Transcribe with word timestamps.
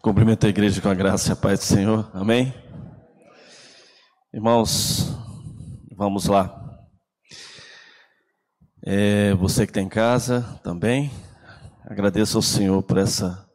Cumprimento 0.00 0.46
a 0.46 0.48
igreja 0.48 0.80
com 0.80 0.88
a 0.88 0.94
graça 0.94 1.30
e 1.30 1.32
a 1.32 1.36
paz 1.36 1.58
do 1.58 1.64
Senhor. 1.64 2.10
Amém? 2.14 2.54
Irmãos, 4.32 5.12
vamos 5.96 6.26
lá. 6.26 6.54
É, 8.84 9.34
você 9.34 9.66
que 9.66 9.70
está 9.70 9.80
em 9.80 9.88
casa 9.88 10.42
também, 10.62 11.10
agradeço 11.84 12.38
ao 12.38 12.42
Senhor 12.42 12.82
por 12.82 12.96
essa 12.98 13.46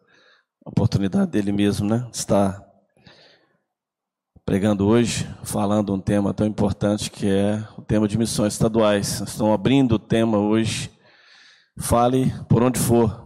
oportunidade 0.65 1.31
dele 1.31 1.52
mesmo, 1.52 1.88
né? 1.88 2.07
Estar 2.11 2.61
pregando 4.45 4.86
hoje, 4.86 5.27
falando 5.43 5.93
um 5.93 6.00
tema 6.00 6.34
tão 6.34 6.45
importante 6.45 7.09
que 7.09 7.27
é 7.30 7.66
o 7.77 7.82
tema 7.82 8.07
de 8.07 8.18
missões 8.18 8.54
estaduais. 8.54 9.21
Estão 9.21 9.54
abrindo 9.54 9.93
o 9.93 10.00
tema 10.00 10.38
hoje. 10.38 10.91
Fale 11.80 12.34
por 12.50 12.61
onde 12.61 12.80
for. 12.80 13.23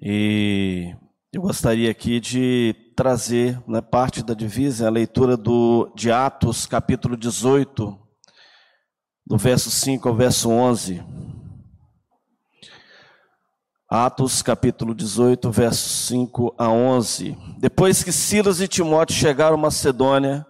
E 0.00 0.94
eu 1.32 1.42
gostaria 1.42 1.90
aqui 1.90 2.20
de 2.20 2.74
trazer 2.94 3.60
né, 3.66 3.80
parte 3.80 4.22
da 4.22 4.32
divisa, 4.32 4.86
a 4.86 4.90
leitura 4.90 5.36
do, 5.36 5.92
de 5.96 6.12
Atos, 6.12 6.66
capítulo 6.66 7.16
18, 7.16 7.98
do 9.26 9.36
verso 9.36 9.70
5 9.72 10.08
ao 10.08 10.14
verso 10.14 10.50
11. 10.50 11.02
Atos, 13.90 14.40
capítulo 14.40 14.94
18, 14.94 15.50
versos 15.50 16.06
5 16.06 16.54
a 16.56 16.70
11. 16.70 17.36
Depois 17.58 18.04
que 18.04 18.12
Silas 18.12 18.60
e 18.60 18.68
Timóteo 18.68 19.16
chegaram 19.16 19.56
a 19.56 19.60
Macedônia, 19.60 20.46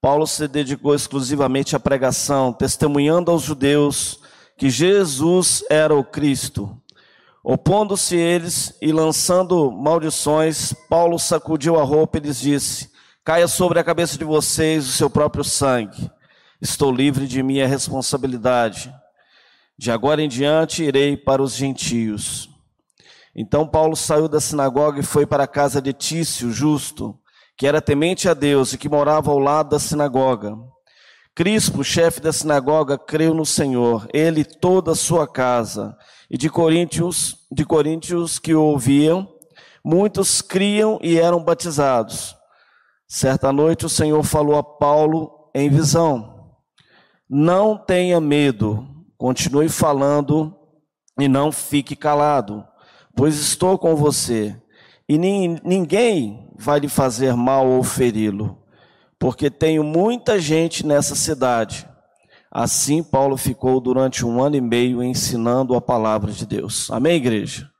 Paulo 0.00 0.26
se 0.26 0.48
dedicou 0.48 0.94
exclusivamente 0.94 1.76
à 1.76 1.80
pregação, 1.80 2.50
testemunhando 2.50 3.30
aos 3.30 3.42
judeus 3.42 4.20
que 4.56 4.70
Jesus 4.70 5.62
era 5.68 5.94
o 5.94 6.02
Cristo. 6.02 6.80
Opondo-se 7.48 8.16
eles 8.16 8.76
e 8.82 8.90
lançando 8.90 9.70
maldições, 9.70 10.72
Paulo 10.90 11.16
sacudiu 11.16 11.78
a 11.78 11.84
roupa 11.84 12.18
e 12.18 12.20
lhes 12.20 12.40
disse: 12.40 12.90
Caia 13.24 13.46
sobre 13.46 13.78
a 13.78 13.84
cabeça 13.84 14.18
de 14.18 14.24
vocês 14.24 14.84
o 14.84 14.90
seu 14.90 15.08
próprio 15.08 15.44
sangue. 15.44 16.10
Estou 16.60 16.90
livre 16.90 17.28
de 17.28 17.44
minha 17.44 17.64
responsabilidade. 17.68 18.92
De 19.78 19.92
agora 19.92 20.20
em 20.20 20.28
diante 20.28 20.82
irei 20.82 21.16
para 21.16 21.40
os 21.40 21.54
gentios. 21.54 22.50
Então 23.32 23.64
Paulo 23.64 23.94
saiu 23.94 24.26
da 24.26 24.40
sinagoga 24.40 24.98
e 24.98 25.04
foi 25.04 25.24
para 25.24 25.44
a 25.44 25.48
casa 25.48 25.80
de 25.80 25.92
Tício, 25.92 26.50
justo, 26.50 27.16
que 27.56 27.64
era 27.64 27.80
temente 27.80 28.28
a 28.28 28.34
Deus 28.34 28.72
e 28.72 28.78
que 28.78 28.88
morava 28.88 29.30
ao 29.30 29.38
lado 29.38 29.68
da 29.68 29.78
sinagoga. 29.78 30.52
Crispo, 31.32 31.84
chefe 31.84 32.20
da 32.20 32.32
sinagoga, 32.32 32.98
creu 32.98 33.32
no 33.32 33.46
Senhor, 33.46 34.08
ele 34.12 34.40
e 34.40 34.44
toda 34.44 34.90
a 34.90 34.96
sua 34.96 35.28
casa 35.28 35.96
e 36.30 36.36
de 36.36 36.50
coríntios, 36.50 37.46
de 37.50 37.64
coríntios 37.64 38.38
que 38.38 38.54
o 38.54 38.62
ouviam, 38.62 39.28
muitos 39.84 40.42
criam 40.42 40.98
e 41.02 41.18
eram 41.18 41.42
batizados. 41.42 42.36
Certa 43.08 43.52
noite 43.52 43.86
o 43.86 43.88
Senhor 43.88 44.22
falou 44.24 44.56
a 44.56 44.62
Paulo 44.62 45.50
em 45.54 45.70
visão: 45.70 46.52
Não 47.28 47.78
tenha 47.78 48.20
medo, 48.20 48.86
continue 49.16 49.68
falando 49.68 50.56
e 51.18 51.28
não 51.28 51.52
fique 51.52 51.94
calado, 51.94 52.66
pois 53.14 53.38
estou 53.38 53.78
com 53.78 53.94
você, 53.94 54.60
e 55.08 55.16
ninguém 55.16 56.50
vai 56.58 56.80
lhe 56.80 56.88
fazer 56.88 57.34
mal 57.34 57.66
ou 57.66 57.82
feri-lo, 57.82 58.58
porque 59.18 59.48
tenho 59.48 59.84
muita 59.84 60.38
gente 60.40 60.84
nessa 60.84 61.14
cidade. 61.14 61.88
Assim, 62.58 63.02
Paulo 63.02 63.36
ficou 63.36 63.78
durante 63.82 64.24
um 64.24 64.42
ano 64.42 64.56
e 64.56 64.62
meio 64.62 65.02
ensinando 65.02 65.74
a 65.74 65.80
palavra 65.82 66.32
de 66.32 66.46
Deus. 66.46 66.90
Amém, 66.90 67.16
igreja? 67.16 67.70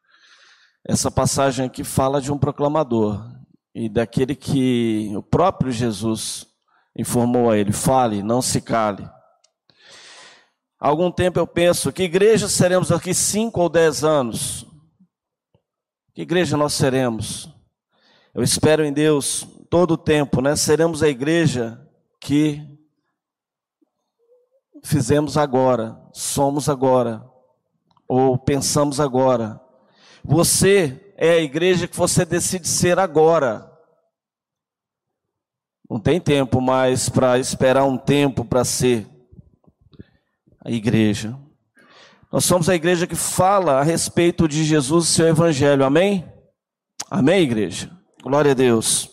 Essa 0.86 1.10
passagem 1.10 1.64
aqui 1.64 1.82
fala 1.82 2.20
de 2.20 2.30
um 2.30 2.36
proclamador 2.36 3.26
e 3.74 3.88
daquele 3.88 4.34
que 4.34 5.10
o 5.16 5.22
próprio 5.22 5.72
Jesus 5.72 6.46
informou 6.94 7.50
a 7.50 7.56
ele: 7.56 7.72
fale, 7.72 8.22
não 8.22 8.42
se 8.42 8.60
cale. 8.60 9.08
Há 10.78 10.88
algum 10.88 11.10
tempo 11.10 11.38
eu 11.38 11.46
penso: 11.46 11.90
que 11.90 12.02
igreja 12.02 12.46
seremos 12.46 12.92
aqui 12.92 13.14
cinco 13.14 13.62
ou 13.62 13.70
dez 13.70 14.04
anos? 14.04 14.66
Que 16.14 16.20
igreja 16.20 16.54
nós 16.54 16.74
seremos? 16.74 17.48
Eu 18.34 18.42
espero 18.42 18.84
em 18.84 18.92
Deus 18.92 19.48
todo 19.70 19.92
o 19.92 19.96
tempo, 19.96 20.42
né? 20.42 20.54
Seremos 20.54 21.02
a 21.02 21.08
igreja 21.08 21.80
que 22.20 22.75
fizemos 24.86 25.36
agora, 25.36 26.00
somos 26.12 26.68
agora, 26.68 27.24
ou 28.08 28.38
pensamos 28.38 29.00
agora. 29.00 29.60
Você 30.24 31.12
é 31.16 31.30
a 31.30 31.40
igreja 31.40 31.88
que 31.88 31.96
você 31.96 32.24
decide 32.24 32.68
ser 32.68 32.98
agora. 32.98 33.70
Não 35.90 35.98
tem 35.98 36.20
tempo 36.20 36.60
mais 36.60 37.08
para 37.08 37.38
esperar 37.38 37.84
um 37.84 37.98
tempo 37.98 38.44
para 38.44 38.64
ser 38.64 39.08
a 40.64 40.70
igreja. 40.70 41.36
Nós 42.30 42.44
somos 42.44 42.68
a 42.68 42.74
igreja 42.74 43.06
que 43.06 43.16
fala 43.16 43.80
a 43.80 43.82
respeito 43.82 44.46
de 44.46 44.64
Jesus 44.64 45.06
e 45.06 45.12
seu 45.12 45.26
evangelho. 45.26 45.84
Amém? 45.84 46.30
Amém, 47.10 47.42
igreja? 47.42 47.90
Glória 48.22 48.52
a 48.52 48.54
Deus. 48.54 49.10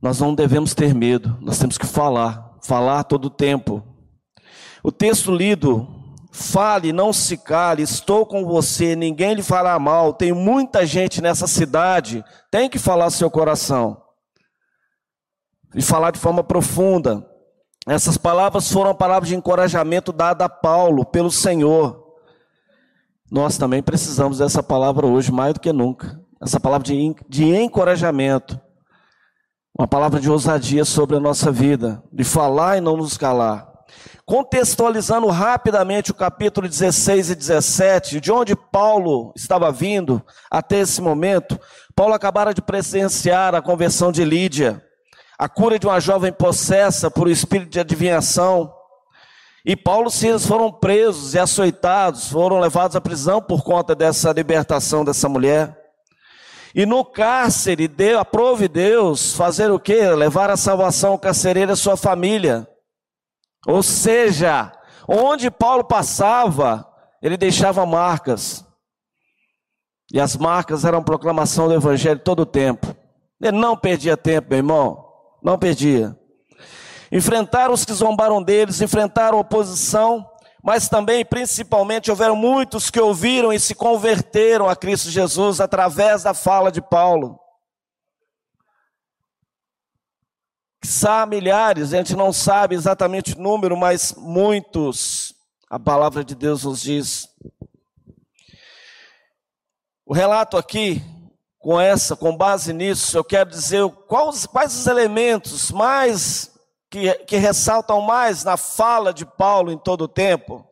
Nós 0.00 0.20
não 0.20 0.34
devemos 0.34 0.74
ter 0.74 0.94
medo, 0.94 1.36
nós 1.40 1.58
temos 1.58 1.78
que 1.78 1.86
falar, 1.86 2.58
falar 2.62 3.04
todo 3.04 3.26
o 3.26 3.30
tempo. 3.30 3.95
O 4.86 4.92
texto 4.92 5.34
lido, 5.34 5.84
fale, 6.30 6.92
não 6.92 7.12
se 7.12 7.36
cale, 7.36 7.82
estou 7.82 8.24
com 8.24 8.44
você, 8.44 8.94
ninguém 8.94 9.34
lhe 9.34 9.42
fará 9.42 9.76
mal, 9.80 10.14
tem 10.14 10.32
muita 10.32 10.86
gente 10.86 11.20
nessa 11.20 11.48
cidade, 11.48 12.24
tem 12.52 12.70
que 12.70 12.78
falar 12.78 13.10
seu 13.10 13.28
coração. 13.28 14.00
E 15.74 15.82
falar 15.82 16.12
de 16.12 16.20
forma 16.20 16.44
profunda. 16.44 17.28
Essas 17.84 18.16
palavras 18.16 18.70
foram 18.70 18.94
palavras 18.94 19.28
de 19.28 19.34
encorajamento 19.34 20.12
dada 20.12 20.44
a 20.44 20.48
Paulo 20.48 21.04
pelo 21.04 21.32
Senhor. 21.32 22.14
Nós 23.28 23.58
também 23.58 23.82
precisamos 23.82 24.38
dessa 24.38 24.62
palavra 24.62 25.04
hoje, 25.04 25.32
mais 25.32 25.52
do 25.52 25.58
que 25.58 25.72
nunca. 25.72 26.20
Essa 26.40 26.60
palavra 26.60 26.86
de, 26.86 27.12
de 27.28 27.44
encorajamento. 27.44 28.60
Uma 29.76 29.88
palavra 29.88 30.20
de 30.20 30.30
ousadia 30.30 30.84
sobre 30.84 31.16
a 31.16 31.20
nossa 31.20 31.50
vida, 31.50 32.00
de 32.12 32.22
falar 32.22 32.76
e 32.76 32.80
não 32.80 32.96
nos 32.96 33.18
calar. 33.18 33.75
Contextualizando 34.24 35.28
rapidamente 35.28 36.10
o 36.10 36.14
capítulo 36.14 36.68
16 36.68 37.30
e 37.30 37.34
17, 37.34 38.20
de 38.20 38.32
onde 38.32 38.56
Paulo 38.56 39.32
estava 39.36 39.70
vindo 39.70 40.20
até 40.50 40.80
esse 40.80 41.00
momento, 41.00 41.58
Paulo 41.94 42.14
acabara 42.14 42.52
de 42.52 42.60
presenciar 42.60 43.54
a 43.54 43.62
conversão 43.62 44.10
de 44.10 44.24
Lídia, 44.24 44.82
a 45.38 45.48
cura 45.48 45.78
de 45.78 45.86
uma 45.86 46.00
jovem 46.00 46.32
possessa 46.32 47.10
por 47.10 47.28
espírito 47.28 47.70
de 47.70 47.80
adivinhação. 47.80 48.72
E 49.64 49.76
Paulo 49.76 50.08
e 50.08 50.12
Silas 50.12 50.46
foram 50.46 50.72
presos 50.72 51.34
e 51.34 51.38
açoitados, 51.38 52.28
foram 52.28 52.58
levados 52.58 52.96
à 52.96 53.00
prisão 53.00 53.40
por 53.40 53.62
conta 53.62 53.94
dessa 53.94 54.32
libertação 54.32 55.04
dessa 55.04 55.28
mulher. 55.28 55.76
E 56.74 56.84
no 56.84 57.04
cárcere, 57.04 57.88
deu, 57.88 58.18
aprove 58.18 58.68
Deus 58.68 59.32
fazer 59.32 59.70
o 59.70 59.78
quê? 59.80 60.10
Levar 60.10 60.50
a 60.50 60.56
salvação 60.56 61.12
ao 61.12 61.18
carcereiro 61.18 61.70
e 61.70 61.74
a 61.74 61.76
sua 61.76 61.96
família. 61.96 62.68
Ou 63.66 63.82
seja, 63.82 64.72
onde 65.08 65.50
Paulo 65.50 65.84
passava, 65.84 66.86
ele 67.20 67.36
deixava 67.36 67.84
marcas. 67.84 68.64
E 70.12 70.20
as 70.20 70.36
marcas 70.36 70.84
eram 70.84 71.02
proclamação 71.02 71.66
do 71.66 71.74
evangelho 71.74 72.20
todo 72.20 72.40
o 72.40 72.46
tempo. 72.46 72.94
Ele 73.40 73.56
não 73.56 73.76
perdia 73.76 74.16
tempo, 74.16 74.48
meu 74.50 74.58
irmão. 74.58 75.04
Não 75.42 75.58
perdia. 75.58 76.16
Enfrentaram 77.10 77.74
os 77.74 77.84
que 77.84 77.92
zombaram 77.92 78.42
deles, 78.42 78.80
enfrentaram 78.80 79.38
oposição, 79.38 80.28
mas 80.62 80.88
também, 80.88 81.24
principalmente, 81.24 82.10
houveram 82.10 82.34
muitos 82.34 82.90
que 82.90 83.00
ouviram 83.00 83.52
e 83.52 83.60
se 83.60 83.74
converteram 83.74 84.68
a 84.68 84.74
Cristo 84.74 85.10
Jesus 85.10 85.60
através 85.60 86.22
da 86.24 86.34
fala 86.34 86.70
de 86.70 86.80
Paulo. 86.80 87.38
Sá 90.86 91.26
milhares, 91.26 91.92
a 91.92 91.96
gente 91.96 92.14
não 92.14 92.32
sabe 92.32 92.76
exatamente 92.76 93.34
o 93.34 93.40
número, 93.40 93.76
mas 93.76 94.14
muitos, 94.16 95.34
a 95.68 95.80
palavra 95.80 96.24
de 96.24 96.36
Deus 96.36 96.62
nos 96.62 96.80
diz. 96.80 97.28
O 100.06 100.14
relato 100.14 100.56
aqui, 100.56 101.02
com 101.58 101.80
essa, 101.80 102.14
com 102.14 102.36
base 102.36 102.72
nisso, 102.72 103.18
eu 103.18 103.24
quero 103.24 103.50
dizer 103.50 103.84
quais, 104.06 104.46
quais 104.46 104.76
os 104.76 104.86
elementos 104.86 105.72
mais 105.72 106.52
que, 106.88 107.12
que 107.24 107.36
ressaltam 107.36 108.00
mais 108.00 108.44
na 108.44 108.56
fala 108.56 109.12
de 109.12 109.26
Paulo 109.26 109.72
em 109.72 109.78
todo 109.78 110.02
o 110.02 110.08
tempo. 110.08 110.64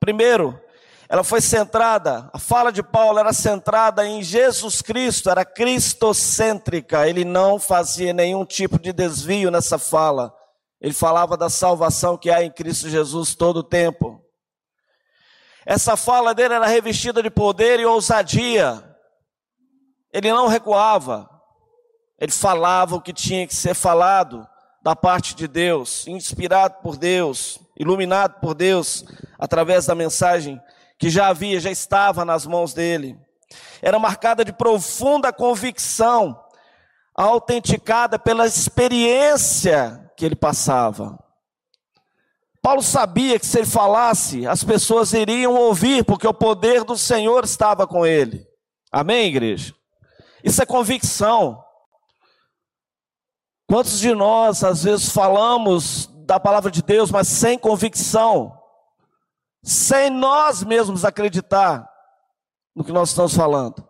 Primeiro, 0.00 0.60
ela 1.08 1.22
foi 1.22 1.40
centrada, 1.40 2.30
a 2.32 2.38
fala 2.38 2.72
de 2.72 2.82
Paulo 2.82 3.18
era 3.18 3.32
centrada 3.32 4.06
em 4.06 4.22
Jesus 4.22 4.80
Cristo, 4.80 5.28
era 5.28 5.44
cristocêntrica, 5.44 7.06
ele 7.08 7.24
não 7.24 7.58
fazia 7.58 8.12
nenhum 8.12 8.44
tipo 8.44 8.78
de 8.78 8.92
desvio 8.92 9.50
nessa 9.50 9.78
fala. 9.78 10.34
Ele 10.80 10.94
falava 10.94 11.36
da 11.36 11.48
salvação 11.48 12.16
que 12.16 12.30
há 12.30 12.42
em 12.42 12.50
Cristo 12.50 12.88
Jesus 12.88 13.34
todo 13.34 13.58
o 13.58 13.62
tempo. 13.62 14.22
Essa 15.66 15.96
fala 15.96 16.34
dele 16.34 16.54
era 16.54 16.66
revestida 16.66 17.22
de 17.22 17.30
poder 17.30 17.80
e 17.80 17.86
ousadia. 17.86 18.82
ele 20.12 20.30
não 20.30 20.46
recuava, 20.46 21.28
ele 22.18 22.32
falava 22.32 22.96
o 22.96 23.00
que 23.00 23.12
tinha 23.12 23.46
que 23.46 23.54
ser 23.54 23.74
falado 23.74 24.46
da 24.82 24.94
parte 24.94 25.34
de 25.34 25.48
Deus, 25.48 26.06
inspirado 26.06 26.76
por 26.82 26.96
Deus, 26.96 27.58
iluminado 27.76 28.38
por 28.40 28.54
Deus, 28.54 29.04
através 29.38 29.86
da 29.86 29.94
mensagem 29.94 30.60
que 31.04 31.10
já 31.10 31.26
havia, 31.28 31.60
já 31.60 31.70
estava 31.70 32.24
nas 32.24 32.46
mãos 32.46 32.72
dele. 32.72 33.14
Era 33.82 33.98
marcada 33.98 34.42
de 34.42 34.54
profunda 34.54 35.30
convicção, 35.34 36.42
autenticada 37.14 38.18
pela 38.18 38.46
experiência 38.46 40.10
que 40.16 40.24
ele 40.24 40.34
passava. 40.34 41.22
Paulo 42.62 42.80
sabia 42.80 43.38
que 43.38 43.44
se 43.44 43.58
ele 43.58 43.66
falasse, 43.66 44.46
as 44.46 44.64
pessoas 44.64 45.12
iriam 45.12 45.52
ouvir, 45.52 46.06
porque 46.06 46.26
o 46.26 46.32
poder 46.32 46.84
do 46.84 46.96
Senhor 46.96 47.44
estava 47.44 47.86
com 47.86 48.06
ele. 48.06 48.42
Amém, 48.90 49.26
igreja? 49.26 49.74
Isso 50.42 50.62
é 50.62 50.64
convicção. 50.64 51.62
Quantos 53.68 53.98
de 53.98 54.14
nós, 54.14 54.64
às 54.64 54.84
vezes, 54.84 55.10
falamos 55.10 56.08
da 56.24 56.40
palavra 56.40 56.70
de 56.70 56.82
Deus, 56.82 57.10
mas 57.10 57.28
sem 57.28 57.58
convicção, 57.58 58.58
sem 59.64 60.10
nós 60.10 60.62
mesmos 60.62 61.06
acreditar 61.06 61.90
no 62.74 62.84
que 62.84 62.92
nós 62.92 63.08
estamos 63.08 63.34
falando? 63.34 63.82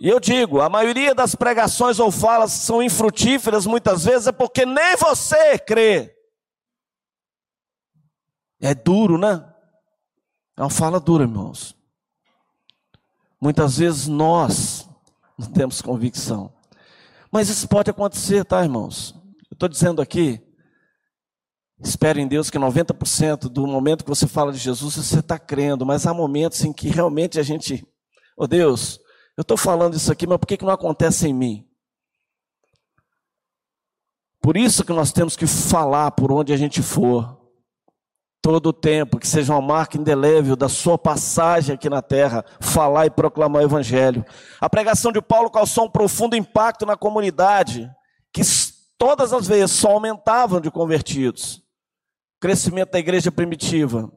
E 0.00 0.08
eu 0.08 0.20
digo, 0.20 0.60
a 0.60 0.68
maioria 0.68 1.12
das 1.12 1.34
pregações 1.34 1.98
ou 1.98 2.12
falas 2.12 2.52
são 2.52 2.80
infrutíferas 2.80 3.66
muitas 3.66 4.04
vezes 4.04 4.28
é 4.28 4.32
porque 4.32 4.64
nem 4.64 4.96
você 4.96 5.58
crê. 5.58 6.16
É 8.60 8.72
duro, 8.74 9.18
né? 9.18 9.52
É 10.56 10.62
uma 10.62 10.70
fala 10.70 11.00
dura, 11.00 11.24
irmãos. 11.24 11.76
Muitas 13.40 13.78
vezes 13.78 14.06
nós 14.06 14.88
não 15.36 15.48
temos 15.50 15.82
convicção. 15.82 16.52
Mas 17.30 17.48
isso 17.48 17.68
pode 17.68 17.90
acontecer, 17.90 18.44
tá, 18.44 18.62
irmãos? 18.62 19.14
Eu 19.50 19.54
estou 19.54 19.68
dizendo 19.68 20.00
aqui, 20.00 20.40
espere 21.80 22.20
em 22.20 22.26
Deus 22.26 22.50
que 22.50 22.58
90% 22.58 23.48
do 23.48 23.66
momento 23.66 24.04
que 24.04 24.10
você 24.10 24.26
fala 24.26 24.52
de 24.52 24.58
Jesus, 24.58 24.96
você 24.96 25.20
está 25.20 25.38
crendo, 25.38 25.86
mas 25.86 26.06
há 26.06 26.12
momentos 26.12 26.64
em 26.64 26.72
que 26.72 26.88
realmente 26.88 27.38
a 27.38 27.42
gente, 27.42 27.86
oh 28.36 28.46
Deus, 28.46 29.00
eu 29.36 29.42
estou 29.42 29.56
falando 29.56 29.94
isso 29.94 30.10
aqui, 30.10 30.26
mas 30.26 30.38
por 30.38 30.46
que, 30.46 30.56
que 30.56 30.64
não 30.64 30.72
acontece 30.72 31.28
em 31.28 31.32
mim? 31.32 31.68
Por 34.40 34.56
isso 34.56 34.84
que 34.84 34.92
nós 34.92 35.12
temos 35.12 35.36
que 35.36 35.46
falar 35.46 36.10
por 36.12 36.32
onde 36.32 36.52
a 36.52 36.56
gente 36.56 36.82
for 36.82 37.38
todo 38.40 38.68
o 38.68 38.72
tempo, 38.72 39.18
que 39.18 39.28
seja 39.28 39.52
uma 39.52 39.60
marca 39.60 39.98
indelével 39.98 40.56
da 40.56 40.68
sua 40.68 40.96
passagem 40.96 41.74
aqui 41.74 41.90
na 41.90 42.00
terra, 42.00 42.44
falar 42.60 43.06
e 43.06 43.10
proclamar 43.10 43.62
o 43.62 43.64
Evangelho. 43.64 44.24
A 44.60 44.70
pregação 44.70 45.12
de 45.12 45.20
Paulo 45.20 45.50
causou 45.50 45.84
um 45.84 45.90
profundo 45.90 46.34
impacto 46.34 46.86
na 46.86 46.96
comunidade, 46.96 47.90
que 48.32 48.40
todas 48.96 49.32
as 49.32 49.46
vezes 49.46 49.72
só 49.72 49.92
aumentavam 49.92 50.60
de 50.60 50.70
convertidos. 50.70 51.62
Crescimento 52.40 52.92
da 52.92 52.98
igreja 52.98 53.32
primitiva. 53.32 54.12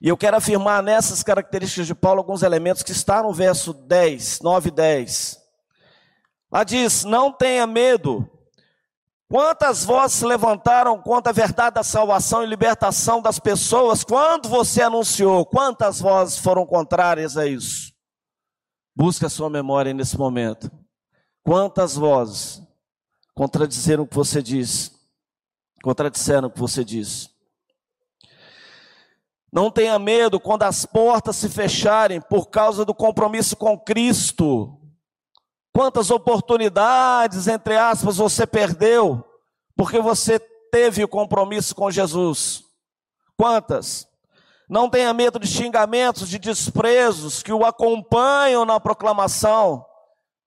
E 0.00 0.08
eu 0.08 0.16
quero 0.16 0.36
afirmar 0.36 0.82
nessas 0.82 1.22
características 1.22 1.86
de 1.86 1.94
Paulo 1.94 2.20
alguns 2.20 2.42
elementos 2.42 2.82
que 2.82 2.92
estão 2.92 3.24
no 3.24 3.32
verso 3.32 3.72
10, 3.72 4.40
9 4.40 4.68
e 4.68 4.72
10. 4.72 5.38
Lá 6.52 6.64
diz: 6.64 7.04
Não 7.04 7.32
tenha 7.32 7.66
medo, 7.66 8.30
Quantas 9.28 9.84
vozes 9.84 10.18
se 10.18 10.24
levantaram 10.24 11.02
contra 11.02 11.30
a 11.30 11.34
verdade 11.34 11.74
da 11.74 11.82
salvação 11.82 12.44
e 12.44 12.46
libertação 12.46 13.20
das 13.20 13.40
pessoas 13.40 14.04
quando 14.04 14.48
você 14.48 14.82
anunciou? 14.82 15.44
Quantas 15.44 16.00
vozes 16.00 16.38
foram 16.38 16.64
contrárias 16.64 17.36
a 17.36 17.44
isso? 17.44 17.92
Busque 18.94 19.26
a 19.26 19.28
sua 19.28 19.50
memória 19.50 19.92
nesse 19.92 20.16
momento. 20.16 20.70
Quantas 21.42 21.96
vozes 21.96 22.62
contradizeram 23.34 24.04
o 24.04 24.06
que 24.06 24.14
você 24.14 24.40
disse? 24.40 24.92
Contradisseram 25.86 26.48
o 26.48 26.50
que 26.50 26.58
você 26.58 26.84
disse. 26.84 27.30
Não 29.52 29.70
tenha 29.70 29.96
medo 30.00 30.40
quando 30.40 30.64
as 30.64 30.84
portas 30.84 31.36
se 31.36 31.48
fecharem 31.48 32.20
por 32.20 32.48
causa 32.48 32.84
do 32.84 32.92
compromisso 32.92 33.56
com 33.56 33.78
Cristo. 33.78 34.80
Quantas 35.72 36.10
oportunidades, 36.10 37.46
entre 37.46 37.76
aspas, 37.76 38.16
você 38.16 38.44
perdeu 38.48 39.24
porque 39.76 40.00
você 40.00 40.40
teve 40.72 41.04
o 41.04 41.08
compromisso 41.08 41.72
com 41.72 41.88
Jesus? 41.88 42.64
Quantas? 43.36 44.08
Não 44.68 44.90
tenha 44.90 45.14
medo 45.14 45.38
de 45.38 45.46
xingamentos, 45.46 46.28
de 46.28 46.40
desprezos 46.40 47.44
que 47.44 47.52
o 47.52 47.64
acompanham 47.64 48.64
na 48.64 48.80
proclamação. 48.80 49.86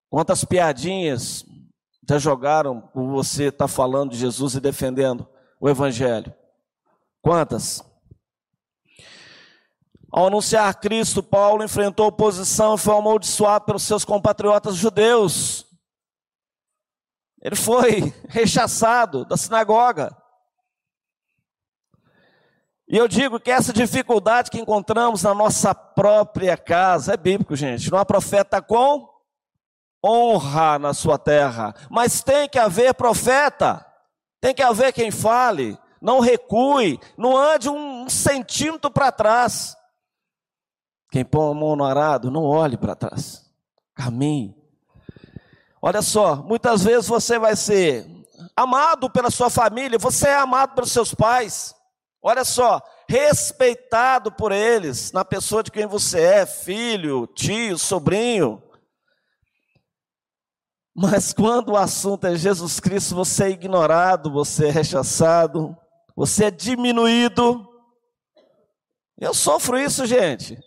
Quantas 0.09 0.44
piadinhas 0.44 1.45
já 2.10 2.18
jogaram 2.18 2.82
por 2.82 3.08
você 3.08 3.46
estar 3.46 3.66
tá 3.66 3.68
falando 3.68 4.12
de 4.12 4.18
Jesus 4.18 4.56
e 4.56 4.60
defendendo 4.60 5.28
o 5.60 5.70
Evangelho? 5.70 6.34
Quantas? 7.22 7.84
Ao 10.12 10.26
anunciar 10.26 10.74
Cristo, 10.80 11.22
Paulo 11.22 11.64
enfrentou 11.64 12.08
oposição 12.08 12.74
e 12.74 12.80
foi 12.80 12.98
amaldiçoado 12.98 13.66
pelos 13.66 13.84
seus 13.84 14.04
compatriotas 14.04 14.76
judeus. 14.76 15.68
Ele 17.42 17.56
foi 17.56 18.12
rechaçado 18.28 19.24
da 19.24 19.38
sinagoga. 19.38 20.16
E 22.88 22.98
eu 22.98 23.08
digo 23.08 23.40
que 23.40 23.52
essa 23.52 23.72
dificuldade 23.72 24.50
que 24.50 24.60
encontramos 24.60 25.22
na 25.22 25.36
nossa 25.36 25.76
própria 25.76 26.58
casa 26.58 27.14
é 27.14 27.18
bíblico, 27.18 27.56
gente. 27.56 27.92
Não 27.92 28.00
há 28.00 28.04
profeta 28.04 28.60
com 28.64 29.08
honra 30.04 30.80
na 30.80 30.94
sua 30.94 31.18
terra, 31.18 31.74
mas 31.90 32.24
tem 32.24 32.48
que 32.48 32.57
haver 32.57 32.94
profeta, 32.94 33.86
tem 34.40 34.54
que 34.54 34.62
haver 34.62 34.94
quem 34.94 35.12
fale, 35.12 35.78
não 36.01 36.19
recue, 36.19 37.00
não 37.18 37.36
ande 37.38 37.69
um 37.69 38.07
centímetro 38.10 38.90
para 38.90 39.12
trás. 39.12 39.75
Quem 41.12 41.25
põe 41.25 41.51
a 41.51 41.54
mão 41.54 41.75
no 41.75 41.84
arado, 41.84 42.31
não 42.31 42.44
olhe 42.44 42.78
para 42.78 42.96
trás. 42.96 43.46
Caminhe. 43.96 44.56
Olha 45.81 46.01
só, 46.01 46.38
muitas 46.38 46.84
vezes 46.84 47.07
você 47.07 47.40
vai 47.40 47.56
ser 47.56 48.06
amado 48.56 49.10
pela 49.10 49.30
sua 49.30 49.50
família, 49.50 49.98
você 49.98 50.28
é 50.28 50.36
amado 50.36 50.75
pelos 50.75 50.92
seus 50.92 51.13
pais. 51.13 51.75
Olha 52.22 52.44
só, 52.44 52.81
respeitado 53.07 54.31
por 54.31 54.51
eles, 54.51 55.12
na 55.13 55.24
pessoa 55.24 55.63
de 55.63 55.72
quem 55.72 55.86
você 55.86 56.19
é, 56.19 56.46
filho, 56.46 57.25
tio, 57.28 57.78
sobrinho. 57.78 58.62
Mas 61.01 61.32
quando 61.32 61.70
o 61.70 61.77
assunto 61.77 62.27
é 62.27 62.36
Jesus 62.36 62.82
Cristo, 62.82 63.15
você 63.15 63.46
é 63.46 63.50
ignorado, 63.51 64.29
você 64.29 64.68
é 64.68 64.70
rechaçado, 64.70 65.74
você 66.13 66.46
é 66.46 66.51
diminuído. 66.51 67.65
Eu 69.18 69.34
sofro 69.34 69.79
isso, 69.79 70.06
gente. 70.06 70.60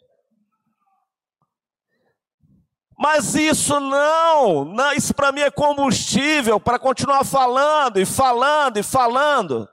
Mas 2.99 3.35
isso 3.35 3.79
não, 3.79 4.65
não 4.65 4.95
isso 4.95 5.13
para 5.13 5.33
mim 5.33 5.43
é 5.43 5.51
combustível 5.51 6.59
para 6.59 6.79
continuar 6.79 7.25
falando 7.25 8.01
e 8.01 8.07
falando 8.07 8.79
e 8.79 8.83
falando. 8.83 9.69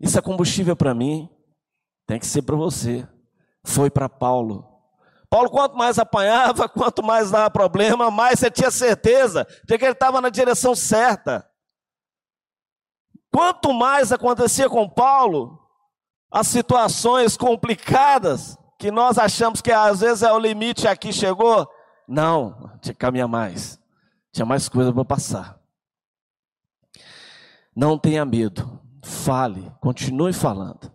Isso 0.00 0.18
é 0.18 0.22
combustível 0.22 0.74
para 0.74 0.92
mim, 0.92 1.30
tem 2.04 2.18
que 2.18 2.26
ser 2.26 2.42
para 2.42 2.56
você. 2.56 3.06
Foi 3.64 3.90
para 3.90 4.08
Paulo. 4.08 4.75
Paulo, 5.28 5.50
quanto 5.50 5.76
mais 5.76 5.98
apanhava, 5.98 6.68
quanto 6.70 7.02
mais 7.02 7.30
dava 7.30 7.50
problema, 7.50 8.10
mais 8.10 8.38
você 8.38 8.50
tinha 8.50 8.70
certeza 8.70 9.46
de 9.64 9.78
que 9.78 9.84
ele 9.84 9.92
estava 9.92 10.20
na 10.20 10.28
direção 10.28 10.74
certa. 10.74 11.48
Quanto 13.32 13.72
mais 13.72 14.12
acontecia 14.12 14.68
com 14.68 14.88
Paulo, 14.88 15.60
as 16.30 16.46
situações 16.46 17.36
complicadas, 17.36 18.56
que 18.78 18.90
nós 18.90 19.18
achamos 19.18 19.60
que 19.60 19.72
às 19.72 20.00
vezes 20.00 20.22
é 20.22 20.32
o 20.32 20.38
limite 20.38 20.86
aqui 20.86 21.12
chegou. 21.12 21.68
Não, 22.06 22.78
tinha 22.80 22.94
que 22.94 23.00
caminhar 23.00 23.28
mais. 23.28 23.80
Tinha 24.32 24.46
mais 24.46 24.68
coisa 24.68 24.92
para 24.92 25.04
passar. 25.04 25.58
Não 27.74 27.98
tenha 27.98 28.24
medo. 28.24 28.80
Fale, 29.02 29.72
continue 29.80 30.32
falando. 30.32 30.92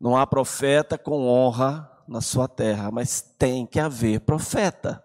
Não 0.00 0.16
há 0.16 0.26
profeta 0.26 0.96
com 0.96 1.26
honra 1.26 1.90
na 2.08 2.20
sua 2.20 2.48
terra, 2.48 2.90
mas 2.90 3.20
tem 3.20 3.66
que 3.66 3.78
haver 3.78 4.20
profeta. 4.20 5.04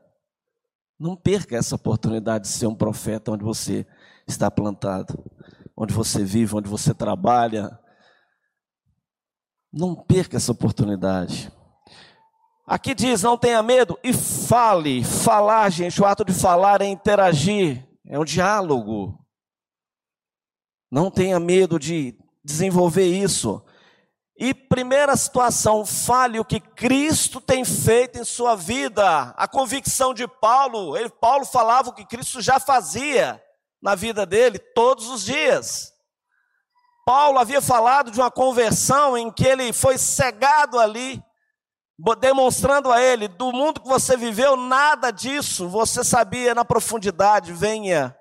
Não 0.98 1.16
perca 1.16 1.58
essa 1.58 1.76
oportunidade 1.76 2.46
de 2.46 2.50
ser 2.50 2.66
um 2.66 2.76
profeta 2.76 3.32
onde 3.32 3.44
você 3.44 3.86
está 4.26 4.50
plantado, 4.50 5.22
onde 5.76 5.94
você 5.94 6.24
vive, 6.24 6.56
onde 6.56 6.70
você 6.70 6.94
trabalha. 6.94 7.78
Não 9.72 9.96
perca 9.96 10.38
essa 10.38 10.52
oportunidade. 10.52 11.52
Aqui 12.66 12.96
diz: 12.96 13.24
não 13.24 13.38
tenha 13.38 13.62
medo 13.62 14.00
e 14.02 14.14
fale. 14.14 15.04
Falar, 15.04 15.70
gente, 15.70 16.02
o 16.02 16.06
ato 16.06 16.24
de 16.24 16.34
falar 16.34 16.82
é 16.82 16.86
interagir, 16.86 17.86
é 18.08 18.18
um 18.18 18.24
diálogo. 18.24 19.20
Não 20.90 21.12
tenha 21.12 21.40
medo 21.40 21.78
de 21.78 22.18
desenvolver 22.46 23.08
isso. 23.08 23.64
E 24.38 24.54
primeira 24.54 25.16
situação, 25.16 25.86
fale 25.86 26.40
o 26.40 26.46
que 26.46 26.60
Cristo 26.60 27.40
tem 27.40 27.64
feito 27.64 28.18
em 28.18 28.24
sua 28.24 28.56
vida. 28.56 29.34
A 29.38 29.48
convicção 29.48 30.14
de 30.14 30.28
Paulo, 30.28 30.98
ele, 30.98 31.10
Paulo 31.10 31.46
falava 31.46 31.90
o 31.90 31.94
que 31.94 32.06
Cristo 32.06 32.42
já 32.42 32.60
fazia 32.60 33.42
na 33.82 33.94
vida 33.94 34.26
dele 34.26 34.58
todos 34.58 35.08
os 35.10 35.24
dias. 35.24 35.94
Paulo 37.06 37.38
havia 37.38 37.62
falado 37.62 38.10
de 38.10 38.20
uma 38.20 38.32
conversão 38.32 39.18
em 39.18 39.30
que 39.30 39.46
ele 39.46 39.72
foi 39.72 39.98
cegado 39.98 40.80
ali, 40.80 41.22
demonstrando 42.20 42.92
a 42.92 43.02
ele, 43.02 43.28
do 43.28 43.52
mundo 43.52 43.82
que 43.82 43.88
você 43.88 44.18
viveu, 44.18 44.56
nada 44.56 45.12
disso 45.12 45.68
você 45.68 46.04
sabia 46.04 46.56
na 46.56 46.66
profundidade. 46.66 47.54
Venha 47.54 48.18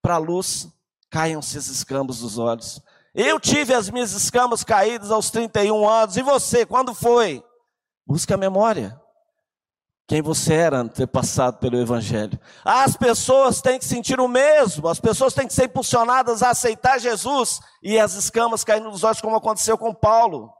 para 0.00 0.14
a 0.14 0.18
luz, 0.18 0.66
caiam-se 1.10 1.56
os 1.56 1.68
escambos 1.68 2.20
dos 2.20 2.38
olhos. 2.38 2.80
Eu 3.14 3.38
tive 3.38 3.74
as 3.74 3.90
minhas 3.90 4.12
escamas 4.12 4.64
caídas 4.64 5.10
aos 5.10 5.30
31 5.30 5.86
anos. 5.86 6.16
E 6.16 6.22
você, 6.22 6.64
quando 6.64 6.94
foi? 6.94 7.44
Busca 8.06 8.34
a 8.34 8.38
memória. 8.38 8.98
Quem 10.08 10.22
você 10.22 10.54
era 10.54 10.78
antes 10.78 10.94
de 10.94 10.96
ter 10.98 11.06
passado 11.06 11.58
pelo 11.58 11.80
Evangelho. 11.80 12.38
As 12.64 12.96
pessoas 12.96 13.60
têm 13.60 13.78
que 13.78 13.84
sentir 13.84 14.18
o 14.18 14.28
mesmo. 14.28 14.88
As 14.88 14.98
pessoas 14.98 15.34
têm 15.34 15.46
que 15.46 15.52
ser 15.52 15.66
impulsionadas 15.66 16.42
a 16.42 16.50
aceitar 16.50 16.98
Jesus 16.98 17.60
e 17.82 17.98
as 17.98 18.14
escamas 18.14 18.64
caindo 18.64 18.90
nos 18.90 19.04
olhos, 19.04 19.20
como 19.20 19.36
aconteceu 19.36 19.76
com 19.76 19.94
Paulo. 19.94 20.52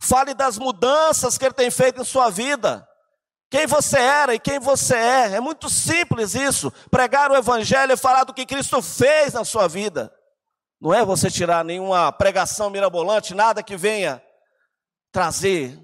Fale 0.00 0.34
das 0.34 0.58
mudanças 0.58 1.38
que 1.38 1.44
ele 1.44 1.54
tem 1.54 1.70
feito 1.70 2.00
em 2.00 2.04
sua 2.04 2.28
vida. 2.28 2.86
Quem 3.50 3.66
você 3.66 3.98
era 3.98 4.34
e 4.34 4.40
quem 4.40 4.58
você 4.58 4.96
é. 4.96 5.32
É 5.34 5.40
muito 5.40 5.68
simples 5.68 6.34
isso. 6.34 6.72
Pregar 6.90 7.30
o 7.30 7.36
Evangelho 7.36 7.92
e 7.92 7.96
falar 7.98 8.24
do 8.24 8.34
que 8.34 8.46
Cristo 8.46 8.80
fez 8.80 9.34
na 9.34 9.44
sua 9.44 9.68
vida. 9.68 10.12
Não 10.82 10.92
é 10.92 11.04
você 11.04 11.30
tirar 11.30 11.64
nenhuma 11.64 12.10
pregação 12.10 12.68
mirabolante, 12.68 13.36
nada 13.36 13.62
que 13.62 13.76
venha 13.76 14.20
trazer 15.12 15.80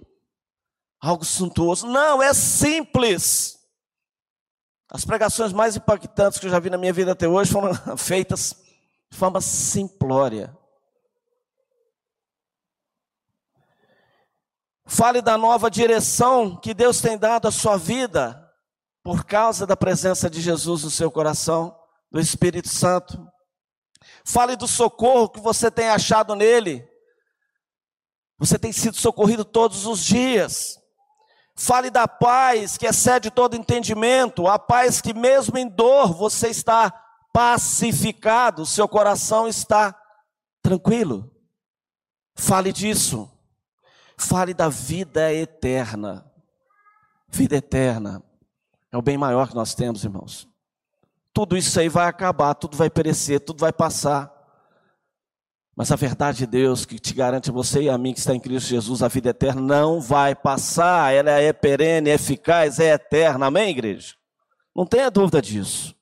algo 1.00 1.25
suntuoso. 1.25 1.87
Não, 1.87 2.21
é 2.21 2.35
simples. 2.35 3.57
As 4.90 5.05
pregações 5.05 5.52
mais 5.52 5.76
impactantes 5.76 6.40
que 6.40 6.47
eu 6.47 6.50
já 6.50 6.59
vi 6.59 6.69
na 6.69 6.76
minha 6.76 6.93
vida 6.93 7.12
até 7.12 7.28
hoje 7.28 7.52
foram 7.52 7.73
feitas 7.97 8.57
de 9.09 9.17
forma 9.17 9.40
simplória. 9.40 10.52
Fale 14.85 15.23
da 15.23 15.38
nova 15.38 15.71
direção 15.71 16.57
que 16.57 16.75
Deus 16.75 17.00
tem 17.00 17.17
dado 17.17 17.47
à 17.47 17.52
sua 17.52 17.76
vida 17.76 18.52
por 19.05 19.25
causa 19.25 19.64
da 19.64 19.76
presença 19.76 20.28
de 20.28 20.40
Jesus 20.40 20.83
no 20.83 20.90
seu 20.90 21.09
coração, 21.09 21.78
do 22.11 22.19
Espírito 22.19 22.69
Santo. 22.69 23.38
Fale 24.28 24.56
do 24.56 24.68
socorro 24.68 25.30
que 25.30 25.40
você 25.40 25.70
tem 25.70 25.88
achado 25.88 26.35
nele. 26.35 26.87
Você 28.38 28.58
tem 28.58 28.70
sido 28.73 28.94
socorrido 28.94 29.42
todos 29.42 29.87
os 29.87 30.04
dias. 30.04 30.78
Fale 31.56 31.88
da 31.88 32.06
paz 32.06 32.76
que 32.76 32.87
excede 32.87 33.30
todo 33.30 33.56
entendimento, 33.56 34.47
a 34.47 34.58
paz 34.58 35.00
que 35.00 35.14
mesmo 35.14 35.56
em 35.56 35.66
dor 35.66 36.12
você 36.12 36.49
está 36.49 36.90
pacificado, 37.32 38.66
seu 38.66 38.87
coração 38.87 39.49
está 39.49 39.99
tranquilo. 40.61 41.35
Fale 42.37 42.70
disso. 42.70 43.32
Fale 44.18 44.52
da 44.52 44.68
vida 44.68 45.32
eterna. 45.32 46.30
Vida 47.28 47.56
eterna 47.56 48.23
é 48.92 48.97
o 48.99 49.02
bem 49.02 49.16
maior 49.16 49.49
que 49.49 49.54
nós 49.54 49.75
temos, 49.75 50.04
irmãos 50.04 50.47
tudo 51.38 51.57
isso 51.57 51.78
aí 51.78 51.88
vai 51.88 52.09
acabar, 52.09 52.52
tudo 52.52 52.76
vai 52.76 52.90
perecer, 52.90 53.38
tudo 53.38 53.61
vai 53.61 53.73
passar. 53.73 54.28
Mas 55.76 55.92
a 55.92 55.95
verdade 55.95 56.38
de 56.38 56.47
Deus 56.49 56.85
que 56.85 56.99
te 56.99 57.14
garante 57.14 57.49
você 57.49 57.83
e 57.83 57.88
a 57.88 57.97
mim 57.97 58.12
que 58.12 58.18
está 58.18 58.35
em 58.35 58.40
Cristo 58.40 58.71
Jesus, 58.71 59.04
a 59.04 59.07
vida 59.07 59.30
eterna 59.30 59.61
não 59.61 60.00
vai 60.00 60.35
passar, 60.35 61.14
ela 61.14 61.30
é 61.30 61.52
perene, 61.52 62.11
é 62.11 62.14
eficaz, 62.14 62.80
é 62.80 62.95
eterna. 62.95 63.47
Amém, 63.47 63.71
igreja? 63.71 64.16
Não 64.75 64.85
tenha 64.85 65.12
dúvida 65.12 65.40
disso. 65.40 65.95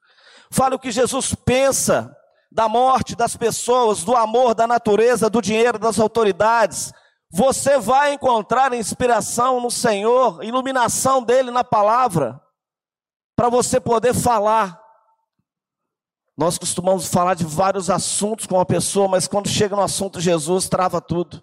Fale 0.50 0.74
o 0.74 0.78
que 0.78 0.90
Jesus 0.90 1.34
pensa 1.34 2.16
da 2.50 2.66
morte 2.66 3.14
das 3.14 3.36
pessoas, 3.36 4.02
do 4.02 4.16
amor, 4.16 4.54
da 4.54 4.66
natureza, 4.66 5.28
do 5.28 5.42
dinheiro, 5.42 5.78
das 5.78 6.00
autoridades. 6.00 6.94
Você 7.30 7.78
vai 7.78 8.14
encontrar 8.14 8.72
inspiração 8.72 9.60
no 9.60 9.70
Senhor, 9.70 10.42
iluminação 10.42 11.22
dele 11.22 11.50
na 11.50 11.62
palavra, 11.62 12.40
para 13.36 13.50
você 13.50 13.78
poder 13.78 14.14
falar 14.14 14.85
nós 16.36 16.58
costumamos 16.58 17.06
falar 17.06 17.34
de 17.34 17.44
vários 17.44 17.88
assuntos 17.88 18.46
com 18.46 18.56
uma 18.56 18.66
pessoa, 18.66 19.08
mas 19.08 19.26
quando 19.26 19.48
chega 19.48 19.74
no 19.74 19.82
assunto 19.82 20.20
Jesus, 20.20 20.68
trava 20.68 21.00
tudo. 21.00 21.42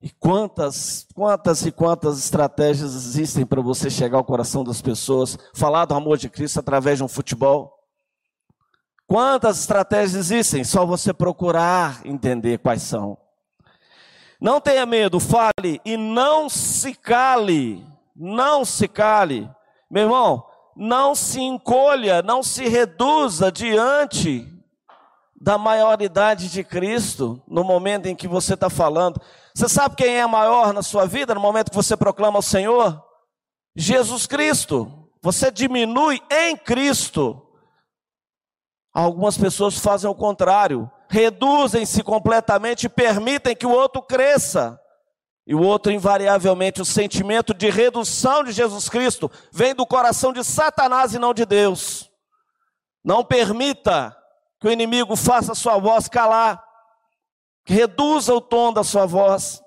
E 0.00 0.10
quantas, 0.10 1.06
quantas 1.14 1.64
e 1.64 1.72
quantas 1.72 2.18
estratégias 2.18 2.94
existem 2.94 3.44
para 3.44 3.62
você 3.62 3.88
chegar 3.90 4.18
ao 4.18 4.24
coração 4.24 4.62
das 4.62 4.82
pessoas, 4.82 5.38
falar 5.54 5.86
do 5.86 5.94
amor 5.94 6.18
de 6.18 6.28
Cristo 6.28 6.60
através 6.60 6.98
de 6.98 7.04
um 7.04 7.08
futebol? 7.08 7.74
Quantas 9.06 9.60
estratégias 9.60 10.14
existem? 10.14 10.62
Só 10.62 10.86
você 10.86 11.12
procurar 11.12 12.00
entender 12.04 12.58
quais 12.58 12.82
são. 12.82 13.18
Não 14.40 14.60
tenha 14.60 14.84
medo, 14.84 15.18
fale 15.18 15.80
e 15.84 15.96
não 15.96 16.48
se 16.48 16.94
cale. 16.94 17.84
Não 18.14 18.64
se 18.64 18.86
cale. 18.86 19.50
Meu 19.90 20.04
irmão, 20.04 20.44
não 20.76 21.14
se 21.14 21.40
encolha, 21.40 22.22
não 22.22 22.42
se 22.42 22.68
reduza 22.68 23.50
diante 23.50 24.50
da 25.40 25.58
maioridade 25.58 26.48
de 26.48 26.64
Cristo 26.64 27.42
no 27.46 27.62
momento 27.62 28.06
em 28.06 28.16
que 28.16 28.26
você 28.26 28.54
está 28.54 28.70
falando. 28.70 29.20
Você 29.54 29.68
sabe 29.68 29.96
quem 29.96 30.16
é 30.16 30.26
maior 30.26 30.72
na 30.72 30.82
sua 30.82 31.06
vida 31.06 31.34
no 31.34 31.40
momento 31.40 31.70
que 31.70 31.76
você 31.76 31.96
proclama 31.96 32.38
o 32.38 32.42
Senhor? 32.42 33.02
Jesus 33.76 34.26
Cristo. 34.26 35.08
Você 35.22 35.50
diminui 35.50 36.20
em 36.30 36.56
Cristo. 36.56 37.40
Algumas 38.92 39.36
pessoas 39.36 39.78
fazem 39.78 40.08
o 40.08 40.14
contrário, 40.14 40.90
reduzem-se 41.08 42.02
completamente 42.02 42.84
e 42.84 42.88
permitem 42.88 43.56
que 43.56 43.66
o 43.66 43.72
outro 43.72 44.00
cresça. 44.00 44.80
E 45.46 45.54
o 45.54 45.60
outro, 45.60 45.92
invariavelmente, 45.92 46.80
o 46.80 46.86
sentimento 46.86 47.52
de 47.52 47.68
redução 47.68 48.42
de 48.42 48.52
Jesus 48.52 48.88
Cristo 48.88 49.30
vem 49.52 49.74
do 49.74 49.86
coração 49.86 50.32
de 50.32 50.42
Satanás 50.42 51.14
e 51.14 51.18
não 51.18 51.34
de 51.34 51.44
Deus. 51.44 52.10
Não 53.04 53.22
permita 53.22 54.16
que 54.58 54.66
o 54.66 54.70
inimigo 54.70 55.14
faça 55.14 55.54
sua 55.54 55.78
voz 55.78 56.08
calar, 56.08 56.64
reduza 57.66 58.32
o 58.34 58.40
tom 58.40 58.72
da 58.72 58.82
sua 58.82 59.04
voz. 59.04 59.62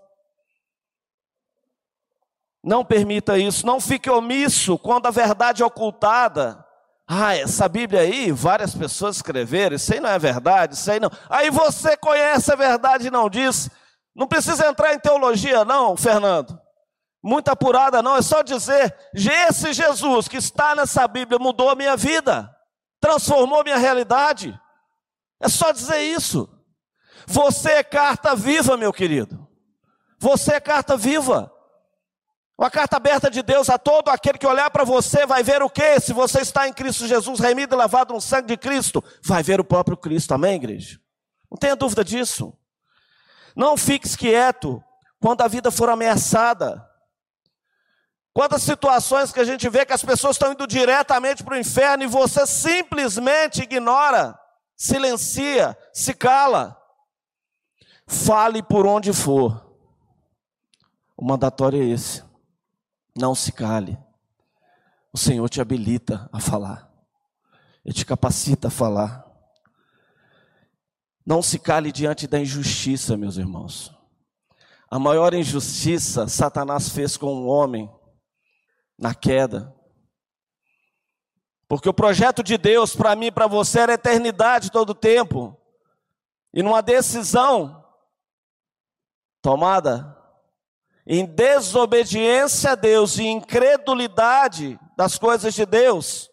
Não 2.64 2.84
permita 2.84 3.38
isso, 3.38 3.66
não 3.66 3.80
fique 3.80 4.10
omisso 4.10 4.78
quando 4.80 5.06
a 5.06 5.12
verdade 5.12 5.62
é 5.62 5.66
ocultada. 5.66 6.66
Ah, 7.08 7.38
essa 7.38 7.70
Bíblia 7.70 8.02
aí, 8.02 8.32
várias 8.32 8.76
pessoas 8.76 9.18
escreveram, 9.18 9.76
isso 9.76 9.94
aí 9.94 10.00
não 10.00 10.10
é 10.10 10.20
verdade, 10.20 10.74
isso 10.74 10.92
aí 10.92 11.00
não. 11.00 11.10
Aí 11.30 11.50
você 11.52 11.96
conhece 11.96 12.52
a 12.52 12.56
verdade 12.56 13.08
e 13.08 13.12
não 13.12 13.30
diz. 13.30 13.70
Não 14.18 14.28
precisa 14.28 14.68
entrar 14.68 14.96
em 14.96 15.00
teologia, 15.00 15.64
não, 15.64 15.96
Fernando. 15.96 16.60
Muito 17.22 17.50
apurada, 17.50 18.02
não. 18.02 18.16
É 18.16 18.22
só 18.24 18.42
dizer: 18.42 18.98
esse 19.14 19.74
Jesus 19.74 20.28
que 20.28 20.38
está 20.38 20.74
nessa 20.74 21.08
Bíblia 21.08 21.38
mudou 21.38 21.70
a 21.70 21.76
minha 21.76 21.96
vida, 21.96 22.50
transformou 23.00 23.64
minha 23.64 23.78
realidade. 23.78 24.60
É 25.40 25.48
só 25.48 25.72
dizer 25.72 26.02
isso. 26.02 26.50
Você 27.28 27.74
é 27.74 27.84
carta 27.84 28.36
viva, 28.36 28.76
meu 28.76 28.92
querido. 28.92 29.48
Você 30.20 30.54
é 30.54 30.60
carta 30.60 30.98
viva. 30.98 31.54
Uma 32.58 32.72
carta 32.72 32.98
aberta 32.98 33.30
de 33.30 33.44
Deus 33.44 33.70
a 33.70 33.78
todo 33.78 34.10
aquele 34.10 34.40
que 34.40 34.48
olhar 34.48 34.72
para 34.72 34.84
você 34.84 35.28
vai 35.28 35.44
ver 35.44 35.62
o 35.62 35.70
que? 35.70 36.00
Se 36.00 36.12
você 36.12 36.42
está 36.42 36.68
em 36.68 36.74
Cristo 36.74 37.06
Jesus, 37.06 37.40
remido 37.40 37.76
e 37.76 37.78
lavado 37.78 38.16
no 38.16 38.22
sangue 38.22 38.48
de 38.48 38.58
Cristo, 38.58 39.04
vai 39.24 39.44
ver 39.44 39.60
o 39.60 39.64
próprio 39.64 39.96
Cristo. 39.96 40.34
Amém, 40.34 40.56
igreja? 40.56 41.00
Não 41.52 41.58
tenha 41.58 41.76
dúvida 41.76 42.04
disso. 42.04 42.58
Não 43.58 43.76
fique 43.76 44.16
quieto 44.16 44.84
quando 45.20 45.42
a 45.42 45.48
vida 45.48 45.72
for 45.72 45.90
ameaçada. 45.90 46.88
Quantas 48.32 48.62
situações 48.62 49.32
que 49.32 49.40
a 49.40 49.44
gente 49.44 49.68
vê 49.68 49.84
que 49.84 49.94
as 49.94 50.04
pessoas 50.04 50.36
estão 50.36 50.52
indo 50.52 50.68
diretamente 50.68 51.44
para 51.44 51.56
o 51.56 51.60
inferno 51.60 52.04
e 52.04 52.08
você 52.08 52.46
simplesmente 52.46 53.64
ignora, 53.64 54.40
silencia, 54.76 55.76
se 55.92 56.14
cala. 56.14 56.80
Fale 58.06 58.62
por 58.62 58.86
onde 58.86 59.12
for. 59.12 59.76
O 61.18 61.26
mandatório 61.26 61.82
é 61.82 61.86
esse. 61.86 62.24
Não 63.18 63.34
se 63.34 63.52
cale. 63.52 63.98
O 65.12 65.18
Senhor 65.18 65.50
te 65.50 65.60
habilita 65.60 66.30
a 66.32 66.40
falar. 66.40 66.88
Ele 67.84 67.96
te 67.96 68.06
capacita 68.06 68.68
a 68.68 68.72
falar. 68.72 69.27
Não 71.28 71.42
se 71.42 71.60
cale 71.60 71.92
diante 71.92 72.26
da 72.26 72.40
injustiça, 72.40 73.18
meus 73.18 73.36
irmãos. 73.36 73.94
A 74.90 74.98
maior 74.98 75.34
injustiça 75.34 76.26
Satanás 76.30 76.88
fez 76.88 77.18
com 77.18 77.44
o 77.44 77.48
homem 77.48 77.94
na 78.98 79.14
queda. 79.14 79.76
Porque 81.68 81.90
o 81.90 81.94
projeto 81.94 82.42
de 82.42 82.58
Deus 82.58 82.96
para 82.96 83.14
mim 83.14 83.26
e 83.26 83.32
para 83.32 83.46
você 83.46 83.82
era 83.82 83.96
eternidade 83.96 84.72
todo 84.72 84.92
o 84.92 84.96
tempo. 84.96 85.60
E 86.54 86.64
numa 86.64 86.82
decisão 86.82 87.84
tomada 89.42 90.18
em 91.06 91.26
desobediência 91.26 92.72
a 92.72 92.76
Deus 92.76 93.18
e 93.18 93.26
incredulidade 93.26 94.80
das 94.96 95.18
coisas 95.18 95.54
de 95.54 95.66
Deus, 95.66 96.32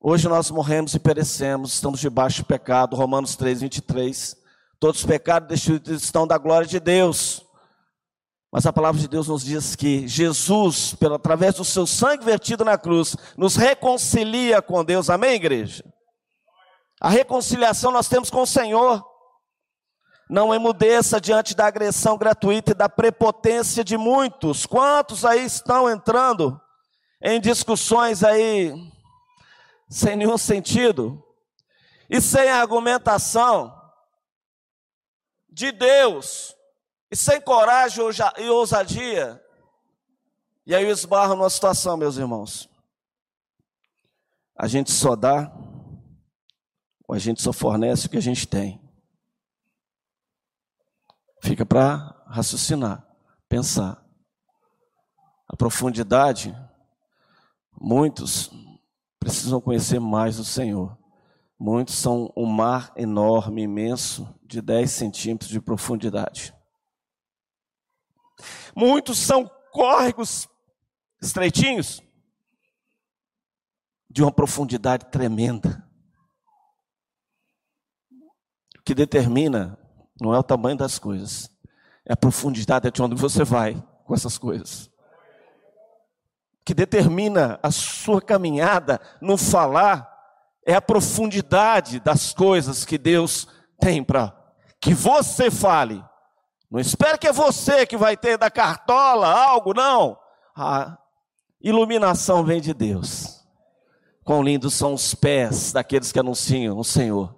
hoje 0.00 0.28
nós 0.28 0.50
morremos 0.50 0.94
e 0.94 0.98
perecemos, 0.98 1.74
estamos 1.74 2.00
debaixo 2.00 2.42
do 2.42 2.46
pecado. 2.46 2.96
Romanos 2.96 3.36
3, 3.36 3.60
23. 3.62 4.36
Todos 4.80 5.00
os 5.00 5.06
pecados 5.06 5.48
destruídos 5.48 6.02
estão 6.02 6.26
da 6.26 6.38
glória 6.38 6.66
de 6.66 6.78
Deus. 6.78 7.44
Mas 8.50 8.64
a 8.64 8.72
palavra 8.72 9.00
de 9.00 9.08
Deus 9.08 9.28
nos 9.28 9.44
diz 9.44 9.76
que 9.76 10.08
Jesus, 10.08 10.94
pelo, 10.94 11.16
através 11.16 11.56
do 11.56 11.64
seu 11.64 11.86
sangue 11.86 12.24
vertido 12.24 12.64
na 12.64 12.78
cruz, 12.78 13.14
nos 13.36 13.56
reconcilia 13.56 14.62
com 14.62 14.84
Deus. 14.84 15.10
Amém, 15.10 15.34
igreja? 15.34 15.84
A 17.00 17.10
reconciliação 17.10 17.92
nós 17.92 18.08
temos 18.08 18.30
com 18.30 18.42
o 18.42 18.46
Senhor. 18.46 19.04
Não 20.30 20.54
emudeça 20.54 21.20
diante 21.20 21.54
da 21.54 21.66
agressão 21.66 22.16
gratuita 22.16 22.72
e 22.72 22.74
da 22.74 22.88
prepotência 22.88 23.84
de 23.84 23.96
muitos. 23.96 24.64
Quantos 24.64 25.24
aí 25.24 25.44
estão 25.44 25.88
entrando 25.90 26.58
em 27.22 27.40
discussões 27.40 28.22
aí 28.22 28.72
sem 29.88 30.16
nenhum 30.16 30.36
sentido 30.36 31.24
e 32.10 32.20
sem 32.20 32.48
argumentação 32.48 33.74
de 35.48 35.72
Deus 35.72 36.54
e 37.10 37.16
sem 37.16 37.40
coragem 37.40 38.04
e 38.38 38.48
ousadia? 38.48 39.42
E 40.66 40.74
aí 40.74 40.84
eu 40.84 40.90
esbarro 40.90 41.34
numa 41.34 41.48
situação, 41.48 41.96
meus 41.96 42.18
irmãos. 42.18 42.68
A 44.54 44.66
gente 44.66 44.90
só 44.92 45.16
dá, 45.16 45.50
ou 47.06 47.14
a 47.14 47.18
gente 47.18 47.40
só 47.40 47.52
fornece 47.52 48.06
o 48.06 48.10
que 48.10 48.18
a 48.18 48.22
gente 48.22 48.46
tem. 48.46 48.78
Fica 51.40 51.64
para 51.64 52.14
raciocinar, 52.26 53.06
pensar. 53.48 54.04
A 55.48 55.56
profundidade, 55.56 56.54
muitos 57.80 58.50
precisam 59.18 59.60
conhecer 59.60 60.00
mais 60.00 60.38
o 60.38 60.44
Senhor. 60.44 60.96
Muitos 61.58 61.96
são 61.96 62.32
um 62.36 62.46
mar 62.46 62.92
enorme, 62.96 63.62
imenso, 63.62 64.32
de 64.44 64.62
10 64.62 64.90
centímetros 64.90 65.50
de 65.50 65.60
profundidade. 65.60 66.54
Muitos 68.74 69.18
são 69.18 69.50
córregos 69.72 70.48
estreitinhos, 71.20 72.00
de 74.10 74.22
uma 74.22 74.32
profundidade 74.32 75.06
tremenda. 75.06 75.84
O 78.78 78.82
que 78.82 78.94
determina 78.94 79.78
não 80.20 80.34
é 80.34 80.38
o 80.38 80.42
tamanho 80.42 80.76
das 80.76 80.98
coisas, 80.98 81.50
é 82.06 82.12
a 82.12 82.16
profundidade 82.16 82.90
de 82.90 83.02
onde 83.02 83.14
você 83.14 83.44
vai 83.44 83.74
com 84.04 84.14
essas 84.14 84.38
coisas. 84.38 84.90
Que 86.68 86.74
determina 86.74 87.58
a 87.62 87.70
sua 87.70 88.20
caminhada 88.20 89.00
no 89.22 89.38
falar 89.38 90.06
é 90.66 90.74
a 90.74 90.82
profundidade 90.82 91.98
das 91.98 92.34
coisas 92.34 92.84
que 92.84 92.98
Deus 92.98 93.48
tem 93.80 94.04
para 94.04 94.36
que 94.78 94.92
você 94.92 95.50
fale. 95.50 96.04
Não 96.70 96.78
espere 96.78 97.16
que 97.16 97.26
é 97.26 97.32
você 97.32 97.86
que 97.86 97.96
vai 97.96 98.18
ter 98.18 98.36
da 98.36 98.50
cartola 98.50 99.28
algo, 99.28 99.72
não. 99.72 100.18
A 100.54 100.98
iluminação 101.58 102.44
vem 102.44 102.60
de 102.60 102.74
Deus. 102.74 103.42
Quão 104.22 104.42
lindos 104.42 104.74
são 104.74 104.92
os 104.92 105.14
pés 105.14 105.72
daqueles 105.72 106.12
que 106.12 106.20
anunciam 106.20 106.76
o 106.76 106.84
Senhor. 106.84 107.34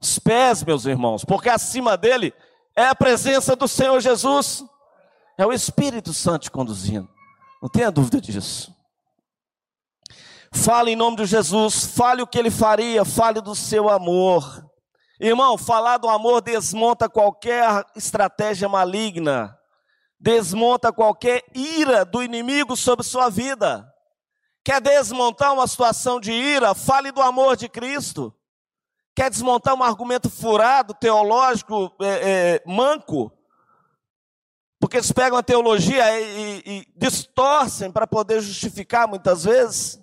Os 0.00 0.16
pés, 0.20 0.62
meus 0.62 0.84
irmãos, 0.84 1.24
porque 1.24 1.48
acima 1.48 1.96
dele 1.96 2.32
é 2.76 2.86
a 2.86 2.94
presença 2.94 3.56
do 3.56 3.66
Senhor 3.66 3.98
Jesus, 3.98 4.64
é 5.36 5.44
o 5.44 5.52
Espírito 5.52 6.12
Santo 6.12 6.52
conduzindo, 6.52 7.08
não 7.60 7.68
tenha 7.68 7.90
dúvida 7.90 8.20
disso. 8.20 8.74
Fale 10.52 10.92
em 10.92 10.96
nome 10.96 11.18
de 11.18 11.26
Jesus, 11.26 11.84
fale 11.84 12.22
o 12.22 12.26
que 12.26 12.38
ele 12.38 12.50
faria, 12.50 13.04
fale 13.04 13.40
do 13.40 13.54
seu 13.54 13.88
amor. 13.88 14.68
Irmão, 15.20 15.56
falar 15.56 15.98
do 15.98 16.08
amor 16.08 16.40
desmonta 16.40 17.08
qualquer 17.08 17.84
estratégia 17.94 18.68
maligna, 18.68 19.56
desmonta 20.18 20.92
qualquer 20.92 21.44
ira 21.54 22.04
do 22.04 22.22
inimigo 22.22 22.76
sobre 22.76 23.04
sua 23.04 23.28
vida. 23.28 23.86
Quer 24.64 24.80
desmontar 24.80 25.52
uma 25.52 25.66
situação 25.66 26.20
de 26.20 26.32
ira? 26.32 26.74
Fale 26.74 27.12
do 27.12 27.20
amor 27.22 27.56
de 27.56 27.68
Cristo 27.68 28.34
quer 29.20 29.28
desmontar 29.28 29.74
um 29.74 29.82
argumento 29.82 30.30
furado, 30.30 30.94
teológico, 30.94 31.94
é, 32.00 32.06
é, 32.06 32.62
manco, 32.66 33.30
porque 34.80 34.96
eles 34.96 35.12
pegam 35.12 35.38
a 35.38 35.42
teologia 35.42 36.18
e, 36.18 36.24
e, 36.24 36.62
e 36.66 36.86
distorcem 36.96 37.92
para 37.92 38.06
poder 38.06 38.40
justificar 38.40 39.06
muitas 39.06 39.44
vezes. 39.44 40.00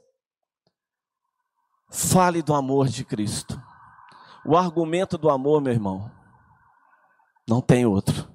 Fale 1.89 2.43
do 2.43 2.53
amor 2.53 2.87
de 2.87 3.03
Cristo. 3.03 3.59
O 4.45 4.55
argumento 4.55 5.17
do 5.17 5.31
amor, 5.31 5.61
meu 5.61 5.73
irmão, 5.73 6.11
não 7.49 7.59
tem 7.59 7.87
outro. 7.87 8.31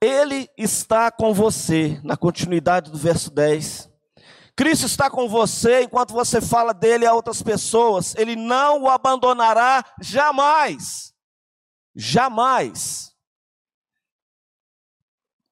Ele 0.00 0.50
está 0.56 1.10
com 1.10 1.32
você, 1.32 2.00
na 2.02 2.16
continuidade 2.16 2.90
do 2.90 2.98
verso 2.98 3.30
10. 3.30 3.88
Cristo 4.56 4.86
está 4.86 5.08
com 5.08 5.28
você 5.28 5.82
enquanto 5.82 6.12
você 6.12 6.40
fala 6.40 6.74
dele 6.74 7.06
a 7.06 7.14
outras 7.14 7.42
pessoas. 7.42 8.14
Ele 8.16 8.34
não 8.34 8.82
o 8.82 8.88
abandonará 8.88 9.84
jamais. 10.00 11.14
Jamais. 11.94 13.07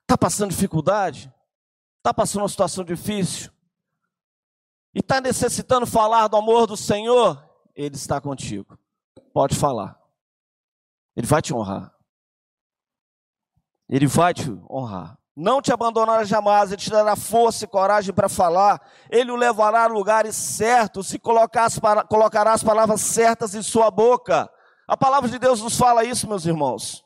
Está 0.06 0.16
passando 0.16 0.50
dificuldade? 0.50 1.32
Está 1.98 2.14
passando 2.14 2.42
uma 2.42 2.48
situação 2.48 2.84
difícil? 2.84 3.50
E 4.94 5.00
está 5.00 5.20
necessitando 5.20 5.86
falar 5.86 6.28
do 6.28 6.36
amor 6.36 6.66
do 6.66 6.76
Senhor? 6.76 7.44
Ele 7.74 7.94
está 7.94 8.20
contigo. 8.20 8.78
Pode 9.34 9.54
falar. 9.54 10.00
Ele 11.14 11.26
vai 11.26 11.42
te 11.42 11.52
honrar. 11.52 11.92
Ele 13.88 14.06
vai 14.06 14.32
te 14.32 14.50
honrar 14.70 15.18
não 15.36 15.60
te 15.60 15.70
abandonará 15.70 16.24
jamais, 16.24 16.72
Ele 16.72 16.80
te 16.80 16.90
dará 16.90 17.14
força 17.14 17.66
e 17.66 17.68
coragem 17.68 18.14
para 18.14 18.28
falar, 18.28 18.80
Ele 19.10 19.30
o 19.30 19.36
levará 19.36 19.84
a 19.84 19.86
lugares 19.86 20.34
certos 20.34 21.12
e 21.12 21.18
colocará 21.18 22.54
as 22.54 22.62
palavras 22.62 23.02
certas 23.02 23.54
em 23.54 23.62
sua 23.62 23.90
boca. 23.90 24.50
A 24.88 24.96
palavra 24.96 25.28
de 25.28 25.38
Deus 25.38 25.60
nos 25.60 25.76
fala 25.76 26.04
isso, 26.04 26.26
meus 26.26 26.46
irmãos. 26.46 27.04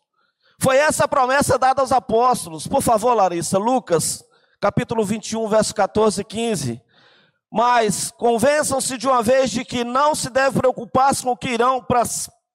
Foi 0.60 0.76
essa 0.76 1.04
a 1.04 1.08
promessa 1.08 1.58
dada 1.58 1.80
aos 1.80 1.92
apóstolos. 1.92 2.66
Por 2.66 2.82
favor, 2.82 3.14
Larissa, 3.14 3.58
Lucas, 3.58 4.24
capítulo 4.60 5.04
21, 5.04 5.48
verso 5.48 5.74
14 5.74 6.20
e 6.20 6.24
15. 6.24 6.82
Mas 7.50 8.10
convençam-se 8.10 8.96
de 8.96 9.08
uma 9.08 9.22
vez 9.22 9.50
de 9.50 9.64
que 9.64 9.82
não 9.82 10.14
se 10.14 10.30
deve 10.30 10.58
preocupar 10.58 11.14
com 11.22 11.30
o 11.30 11.36
que 11.36 11.50
irão 11.50 11.82
para 11.82 12.02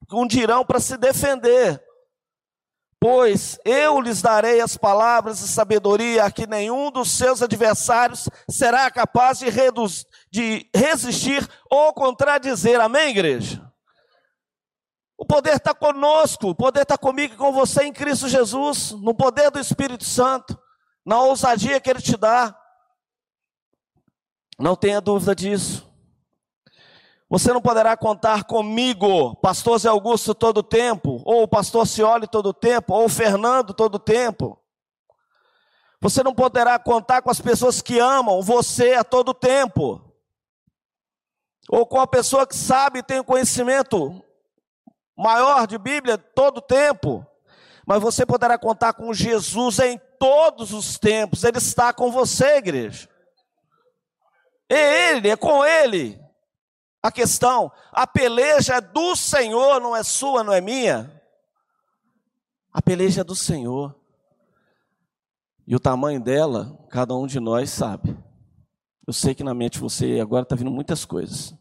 com 0.08 0.28
dirão 0.28 0.64
para 0.64 0.80
se 0.80 0.98
defender 0.98 1.82
Pois 3.08 3.60
eu 3.64 4.02
lhes 4.02 4.20
darei 4.20 4.62
as 4.62 4.78
palavras 4.78 5.38
de 5.38 5.48
sabedoria 5.48 6.32
que 6.32 6.48
nenhum 6.48 6.90
dos 6.90 7.12
seus 7.12 7.42
adversários 7.44 8.28
será 8.50 8.90
capaz 8.90 9.38
de, 9.38 9.46
de 10.32 10.68
resistir 10.74 11.48
ou 11.70 11.94
contradizer. 11.94 12.82
Amém, 12.82 13.10
igreja? 13.10 13.65
O 15.18 15.26
poder 15.26 15.56
está 15.56 15.74
conosco, 15.74 16.50
o 16.50 16.56
poder 16.56 16.82
está 16.82 16.98
comigo 16.98 17.34
e 17.34 17.38
com 17.38 17.54
você 17.54 17.84
em 17.84 17.94
Cristo 17.94 18.28
Jesus, 18.28 18.92
no 18.92 19.14
poder 19.14 19.50
do 19.50 19.60
Espírito 19.60 20.04
Santo, 20.04 20.60
na 21.06 21.22
ousadia 21.22 21.80
que 21.80 21.90
Ele 21.90 22.02
te 22.02 22.18
dá. 22.18 22.58
Não 24.60 24.76
tenha 24.76 25.00
dúvida 25.00 25.34
disso. 25.34 25.90
Você 27.30 27.52
não 27.52 27.62
poderá 27.62 27.98
contar 27.98 28.44
comigo, 28.44 29.36
pastor 29.38 29.80
Zé 29.80 29.90
Augusto 29.90 30.36
todo 30.36 30.60
o 30.60 30.64
tempo, 30.64 31.22
ou 31.26 31.44
o 31.44 31.48
pastor 31.48 31.88
Cioli 31.88 32.28
todo 32.28 32.48
o 32.48 32.54
tempo, 32.54 32.94
ou 32.94 33.06
o 33.06 33.10
Fernando 33.10 33.74
todo 33.74 33.96
o 33.96 34.00
tempo. 34.00 34.60
Você 36.02 36.22
não 36.22 36.36
poderá 36.36 36.78
contar 36.78 37.22
com 37.22 37.32
as 37.32 37.42
pessoas 37.42 37.82
que 37.82 38.00
amam 38.00 38.42
você 38.42 38.94
a 38.94 39.04
todo 39.04 39.34
tempo. 39.34 40.02
Ou 41.70 41.86
com 41.86 42.00
a 42.00 42.06
pessoa 42.06 42.46
que 42.46 42.56
sabe 42.56 43.00
e 43.00 43.04
tem 43.04 43.24
conhecimento 43.24 44.24
maior 45.16 45.68
de 45.68 45.78
Bíblia 45.78 46.18
todo 46.18 46.62
tempo. 46.62 47.26
Mas 47.86 48.02
você 48.02 48.26
poderá 48.26 48.58
contar 48.58 48.94
com 48.94 49.14
Jesus 49.14 49.80
em 49.80 50.00
todos 50.20 50.74
os 50.74 50.98
tempos. 50.98 51.44
Ele 51.44 51.58
está 51.58 51.94
com 51.94 52.12
você, 52.12 52.58
igreja. 52.58 53.08
É 54.68 55.12
Ele, 55.12 55.30
é 55.30 55.36
com 55.36 55.64
Ele 55.64 56.20
a 57.06 57.12
questão. 57.12 57.72
A 57.92 58.08
peleja 58.08 58.76
é 58.76 58.82
do 58.82 59.16
Senhor, 59.16 59.80
não 59.80 59.96
é 59.96 60.02
sua, 60.02 60.44
não 60.44 60.52
é 60.52 60.60
minha. 60.60 61.22
A 62.74 62.82
peleja 62.82 63.22
é 63.22 63.24
do 63.24 63.36
Senhor. 63.36 63.96
E 65.68 65.76
o 65.76 65.80
tamanho 65.80 66.20
dela, 66.20 66.76
cada 66.90 67.16
um 67.16 67.28
de 67.28 67.40
nós 67.40 67.70
sabe. 67.70 68.18
Eu 69.06 69.14
sei 69.14 69.36
que 69.36 69.44
na 69.44 69.54
mente 69.54 69.80
você 69.80 70.20
agora 70.20 70.44
está 70.44 70.56
vindo 70.56 70.72
muitas 70.72 71.06
coisas. 71.06 71.54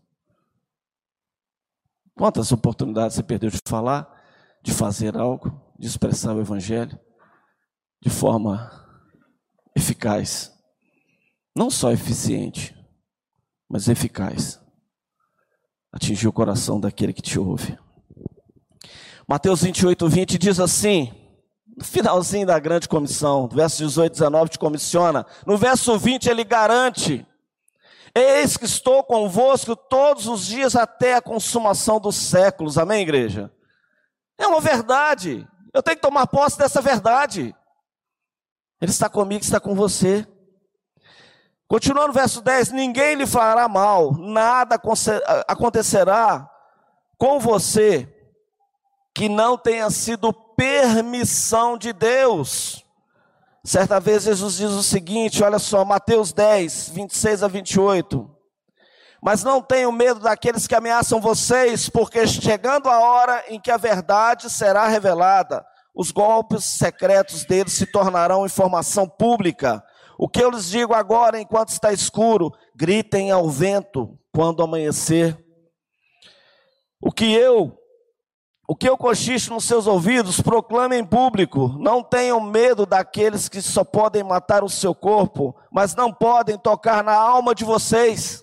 Quantas 2.17 2.53
oportunidades 2.53 3.17
você 3.17 3.23
perdeu 3.23 3.51
de 3.51 3.61
falar, 3.67 4.09
de 4.63 4.73
fazer 4.73 5.17
algo, 5.17 5.61
de 5.79 5.87
expressar 5.87 6.35
o 6.35 6.41
Evangelho 6.41 6.99
de 8.01 8.11
forma 8.11 8.71
eficaz. 9.75 10.53
Não 11.57 11.71
só 11.71 11.91
eficiente, 11.91 12.77
mas 13.69 13.89
eficaz. 13.89 14.61
Atingir 15.91 16.29
o 16.29 16.33
coração 16.33 16.79
daquele 16.79 17.13
que 17.13 17.23
te 17.23 17.39
ouve. 17.39 17.79
Mateus 19.27 19.63
28, 19.63 20.07
20 20.07 20.39
diz 20.39 20.61
assim, 20.61 21.13
no 21.77 21.83
finalzinho 21.83 22.47
da 22.47 22.59
grande 22.59 22.89
comissão, 22.89 23.49
verso 23.49 23.79
18, 23.79 24.13
19 24.13 24.51
te 24.51 24.59
comissiona. 24.59 25.25
No 25.47 25.57
verso 25.57 25.99
20 25.99 26.29
ele 26.29 26.45
garante: 26.45 27.27
Eis 28.15 28.57
que 28.57 28.65
estou 28.65 29.03
convosco 29.03 29.75
todos 29.75 30.29
os 30.29 30.47
dias 30.47 30.77
até 30.77 31.15
a 31.15 31.23
consumação 31.23 31.99
dos 31.99 32.15
séculos. 32.15 32.79
Amém, 32.79 33.03
igreja? 33.03 33.53
É 34.39 34.47
uma 34.47 34.61
verdade. 34.61 35.47
Eu 35.73 35.83
tenho 35.83 35.97
que 35.97 36.03
tomar 36.03 36.29
posse 36.29 36.57
dessa 36.57 36.81
verdade. 36.81 37.55
Ele 38.81 38.91
está 38.91 39.09
comigo, 39.09 39.43
está 39.43 39.59
com 39.59 39.75
você. 39.75 40.27
Continuando 41.67 42.09
no 42.09 42.15
verso 42.15 42.41
10: 42.41 42.71
Ninguém 42.71 43.17
lhe 43.17 43.27
fará 43.27 43.67
mal, 43.67 44.13
nada 44.13 44.81
acontecerá 45.49 46.49
com 47.19 47.41
você 47.41 48.09
que 49.15 49.29
não 49.29 49.57
tenha 49.57 49.89
sido 49.91 50.33
permissão 50.33 51.79
de 51.79 51.93
Deus. 51.93 52.84
Certa 53.67 53.99
vez 53.99 54.25
Jesus 54.25 54.57
diz 54.57 54.71
o 54.73 54.83
seguinte: 54.83 55.43
olha 55.43 55.59
só, 55.59 55.85
Mateus 55.87 56.33
10, 56.35 56.91
26 56.91 57.43
a 57.43 57.49
28. 57.49 58.31
Mas 59.23 59.43
não 59.43 59.63
tenham 59.63 59.91
medo 59.91 60.21
daqueles 60.21 60.67
que 60.67 60.75
ameaçam 60.75 61.19
vocês, 61.19 61.89
porque 61.89 62.27
chegando 62.27 62.91
a 62.91 63.01
hora 63.01 63.43
em 63.49 63.59
que 63.59 63.71
a 63.71 63.79
verdade 63.79 64.51
será 64.51 64.87
revelada, 64.87 65.65
os 65.95 66.11
golpes 66.11 66.63
secretos 66.65 67.47
deles 67.47 67.73
se 67.73 67.87
tornarão 67.87 68.45
informação 68.45 69.09
pública. 69.09 69.83
O 70.19 70.29
que 70.29 70.45
eu 70.45 70.51
lhes 70.51 70.69
digo 70.69 70.93
agora, 70.93 71.41
enquanto 71.41 71.71
está 71.71 71.91
escuro, 71.91 72.53
gritem 72.77 73.31
ao 73.31 73.49
vento 73.49 74.19
quando 74.31 74.63
amanhecer. 74.63 75.43
O 77.01 77.11
que 77.11 77.33
eu 77.33 77.75
o 78.67 78.75
que 78.75 78.89
eu 78.89 78.97
cochicho 78.97 79.53
nos 79.53 79.65
seus 79.65 79.87
ouvidos, 79.87 80.41
proclame 80.41 80.97
em 80.97 81.05
público. 81.05 81.77
Não 81.79 82.03
tenham 82.03 82.41
medo 82.41 82.87
daqueles 82.87 83.49
que 83.49 83.61
só 83.61 83.85
podem 83.85 84.23
matar 84.23 84.65
o 84.65 84.71
seu 84.71 84.95
corpo, 84.95 85.55
mas 85.71 85.95
não 85.95 86.13
podem 86.13 86.57
tocar 86.57 87.05
na 87.05 87.15
alma 87.15 87.55
de 87.55 87.63
vocês. 87.63 88.43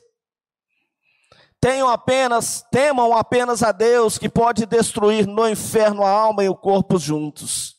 Tenham 1.60 1.88
apenas, 1.88 2.64
temam 2.72 3.16
apenas 3.16 3.64
a 3.64 3.72
Deus 3.72 4.18
que 4.18 4.30
pode 4.30 4.66
destruir 4.66 5.28
no 5.28 5.48
inferno 5.48 6.04
a 6.04 6.10
alma 6.10 6.44
e 6.44 6.50
o 6.50 6.56
corpo 6.56 7.00
juntos. 7.00 7.76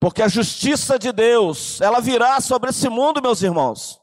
Porque 0.00 0.20
a 0.20 0.28
justiça 0.28 0.98
de 0.98 1.12
Deus, 1.12 1.80
ela 1.80 2.00
virá 2.00 2.40
sobre 2.40 2.70
esse 2.70 2.88
mundo, 2.88 3.22
meus 3.22 3.40
irmãos. 3.40 4.00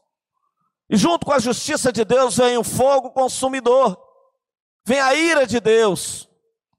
E 0.88 0.96
junto 0.96 1.26
com 1.26 1.32
a 1.32 1.38
justiça 1.38 1.92
de 1.92 2.06
Deus 2.06 2.38
vem 2.38 2.56
o 2.56 2.64
fogo 2.64 3.10
consumidor. 3.10 4.09
Vem 4.84 5.00
a 5.00 5.14
ira 5.14 5.46
de 5.46 5.60
Deus, 5.60 6.28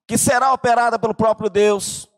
que 0.08 0.18
será 0.18 0.54
operada 0.54 0.98
pelo 1.00 1.14
próprio 1.14 1.50
Deus. 1.50 2.12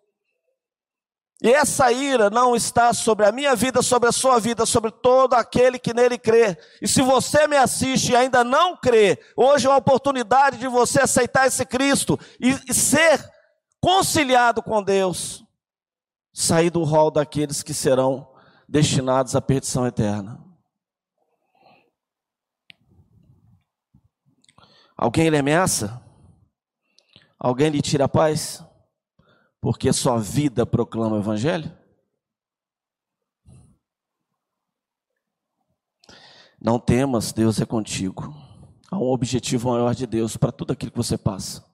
E 1.43 1.51
essa 1.51 1.91
ira 1.91 2.29
não 2.29 2.55
está 2.55 2.93
sobre 2.93 3.25
a 3.25 3.31
minha 3.31 3.53
vida, 3.53 3.81
sobre 3.81 4.07
a 4.07 4.13
sua 4.13 4.39
vida, 4.39 4.65
sobre 4.65 4.89
todo 4.89 5.33
aquele 5.33 5.77
que 5.77 5.93
nele 5.93 6.17
crê. 6.17 6.57
E 6.81 6.87
se 6.87 7.01
você 7.01 7.49
me 7.49 7.57
assiste 7.57 8.13
e 8.13 8.15
ainda 8.15 8.45
não 8.45 8.77
crê, 8.77 9.19
hoje 9.35 9.67
é 9.67 9.69
uma 9.69 9.75
oportunidade 9.75 10.57
de 10.57 10.69
você 10.69 11.01
aceitar 11.01 11.45
esse 11.45 11.65
Cristo 11.65 12.17
e, 12.39 12.73
ser 12.73 13.29
conciliado 13.81 14.63
com 14.63 14.81
Deus. 14.81 15.43
Sair 16.31 16.69
do 16.69 16.83
rol 16.83 17.11
daqueles 17.11 17.61
que 17.61 17.73
serão 17.73 18.25
destinados 18.67 19.35
à 19.35 19.41
perdição 19.41 19.85
eterna. 19.85 20.42
Alguém 25.03 25.27
lhe 25.27 25.37
ameaça? 25.37 26.01
Alguém 27.37 27.69
lhe 27.69 27.81
tira 27.81 28.05
a 28.05 28.07
paz? 28.07 28.63
Porque 29.59 29.91
sua 29.91 30.17
vida 30.17 30.65
proclama 30.65 31.17
o 31.17 31.19
Evangelho? 31.19 31.69
Não 36.57 36.79
temas, 36.79 37.33
Deus 37.33 37.59
é 37.59 37.65
contigo. 37.65 38.33
Há 38.89 38.97
um 38.97 39.09
objetivo 39.09 39.71
maior 39.71 39.93
de 39.93 40.07
Deus 40.07 40.37
para 40.37 40.53
tudo 40.53 40.71
aquilo 40.71 40.91
que 40.91 40.97
você 40.97 41.17
passa. 41.17 41.65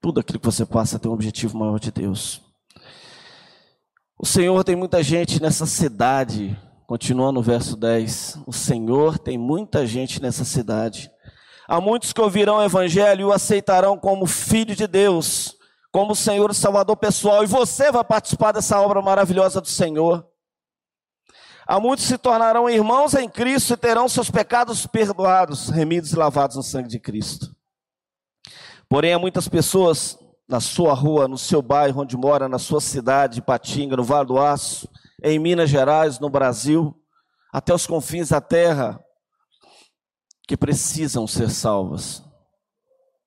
Tudo 0.00 0.18
aquilo 0.18 0.40
que 0.40 0.46
você 0.46 0.64
passa 0.64 0.98
tem 0.98 1.10
um 1.10 1.14
objetivo 1.14 1.58
maior 1.58 1.78
de 1.78 1.92
Deus. 1.92 2.40
O 4.18 4.24
Senhor 4.24 4.64
tem 4.64 4.74
muita 4.74 5.02
gente 5.02 5.42
nessa 5.42 5.66
cidade, 5.66 6.58
continuando 6.86 7.32
no 7.32 7.42
verso 7.42 7.76
10. 7.76 8.38
O 8.46 8.52
Senhor 8.52 9.18
tem 9.18 9.36
muita 9.36 9.86
gente 9.86 10.22
nessa 10.22 10.46
cidade 10.46 11.12
Há 11.70 11.80
muitos 11.80 12.12
que 12.12 12.20
ouvirão 12.20 12.56
o 12.56 12.64
Evangelho 12.64 13.20
e 13.20 13.24
o 13.26 13.32
aceitarão 13.32 13.96
como 13.96 14.26
filho 14.26 14.74
de 14.74 14.88
Deus, 14.88 15.56
como 15.92 16.16
Senhor 16.16 16.50
e 16.50 16.54
Salvador 16.54 16.96
pessoal, 16.96 17.44
e 17.44 17.46
você 17.46 17.92
vai 17.92 18.02
participar 18.02 18.50
dessa 18.50 18.80
obra 18.80 19.00
maravilhosa 19.00 19.60
do 19.60 19.68
Senhor. 19.68 20.26
Há 21.64 21.78
muitos 21.78 22.06
se 22.06 22.18
tornarão 22.18 22.68
irmãos 22.68 23.14
em 23.14 23.28
Cristo 23.28 23.74
e 23.74 23.76
terão 23.76 24.08
seus 24.08 24.28
pecados 24.28 24.84
perdoados, 24.84 25.68
remidos 25.68 26.12
e 26.12 26.16
lavados 26.16 26.56
no 26.56 26.62
sangue 26.64 26.88
de 26.88 26.98
Cristo. 26.98 27.54
Porém, 28.88 29.12
há 29.12 29.18
muitas 29.20 29.46
pessoas 29.46 30.18
na 30.48 30.58
sua 30.58 30.92
rua, 30.92 31.28
no 31.28 31.38
seu 31.38 31.62
bairro 31.62 32.02
onde 32.02 32.16
mora, 32.16 32.48
na 32.48 32.58
sua 32.58 32.80
cidade, 32.80 33.40
Patinga, 33.40 33.96
no 33.96 34.02
Vale 34.02 34.26
do 34.26 34.40
Aço, 34.40 34.88
em 35.22 35.38
Minas 35.38 35.70
Gerais, 35.70 36.18
no 36.18 36.28
Brasil, 36.28 37.00
até 37.52 37.72
os 37.72 37.86
confins 37.86 38.30
da 38.30 38.40
terra, 38.40 39.00
que 40.50 40.56
precisam 40.56 41.28
ser 41.28 41.48
salvas, 41.48 42.24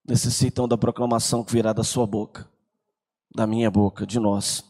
necessitam 0.05 0.67
da 0.67 0.77
proclamação 0.77 1.41
que 1.41 1.53
virá 1.53 1.71
da 1.71 1.81
sua 1.81 2.05
boca, 2.05 2.45
da 3.33 3.47
minha 3.47 3.71
boca, 3.71 4.05
de 4.05 4.19
nós. 4.19 4.61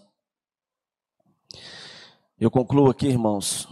Eu 2.39 2.51
concluo 2.51 2.91
aqui, 2.91 3.07
irmãos. 3.07 3.67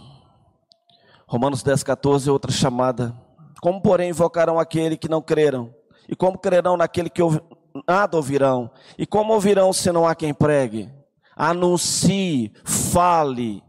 Romanos 1.28 1.62
10, 1.62 1.84
14, 1.84 2.28
outra 2.28 2.50
chamada. 2.50 3.16
Como, 3.60 3.80
porém, 3.80 4.10
invocarão 4.10 4.58
aquele 4.58 4.96
que 4.96 5.08
não 5.08 5.22
creram? 5.22 5.72
E 6.08 6.16
como 6.16 6.36
crerão 6.36 6.76
naquele 6.76 7.08
que 7.08 7.22
ouvi, 7.22 7.40
nada 7.86 8.16
ouvirão? 8.16 8.68
E 8.98 9.06
como 9.06 9.32
ouvirão 9.32 9.72
se 9.72 9.92
não 9.92 10.08
há 10.08 10.16
quem 10.16 10.34
pregue? 10.34 10.92
Anuncie, 11.36 12.52
fale, 12.64 13.62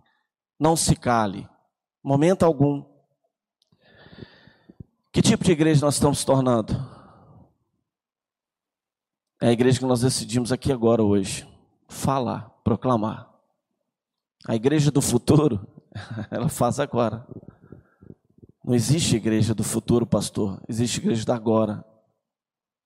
não 0.60 0.76
se 0.76 0.96
cale. 0.96 1.48
Momento 2.04 2.42
algum. 2.42 2.93
Que 5.14 5.22
tipo 5.22 5.44
de 5.44 5.52
igreja 5.52 5.86
nós 5.86 5.94
estamos 5.94 6.26
tornando? 6.26 6.74
É 9.40 9.50
a 9.50 9.52
igreja 9.52 9.78
que 9.78 9.86
nós 9.86 10.02
decidimos 10.02 10.52
aqui 10.52 10.72
agora, 10.72 11.04
hoje. 11.04 11.48
Falar, 11.88 12.50
proclamar. 12.64 13.32
A 14.48 14.56
igreja 14.56 14.90
do 14.90 15.04
futuro, 15.04 15.68
ela 16.32 16.50
faz 16.50 16.80
agora. 16.80 17.28
Não 18.66 18.74
existe 18.74 19.16
igreja 19.16 19.54
do 19.54 19.64
futuro, 19.64 20.08
pastor. 20.08 20.60
Existe 20.68 20.98
igreja 20.98 21.24
da 21.24 21.36
agora, 21.36 21.86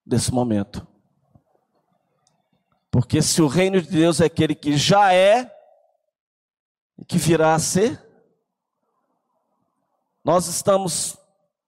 desse 0.06 0.34
momento. 0.34 0.86
Porque 2.92 3.22
se 3.22 3.42
o 3.42 3.48
reino 3.48 3.82
de 3.82 3.88
Deus 3.88 4.20
é 4.20 4.26
aquele 4.26 4.54
que 4.54 4.76
já 4.76 5.14
é, 5.14 5.50
e 6.98 7.06
que 7.06 7.18
virá 7.18 7.56
a 7.56 7.60
ser, 7.60 8.06
nós 10.26 10.48
estamos 10.48 11.18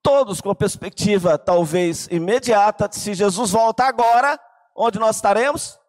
todos 0.10 0.42
com 0.42 0.56
perspectiva 0.56 1.38
talvez 1.38 2.08
imediata, 2.08 2.90
se 2.92 3.14
Jesus 3.14 3.52
volta 3.52 3.84
agora, 3.84 4.40
onde 4.76 4.98
nós 4.98 5.18
estaremos? 5.18 5.80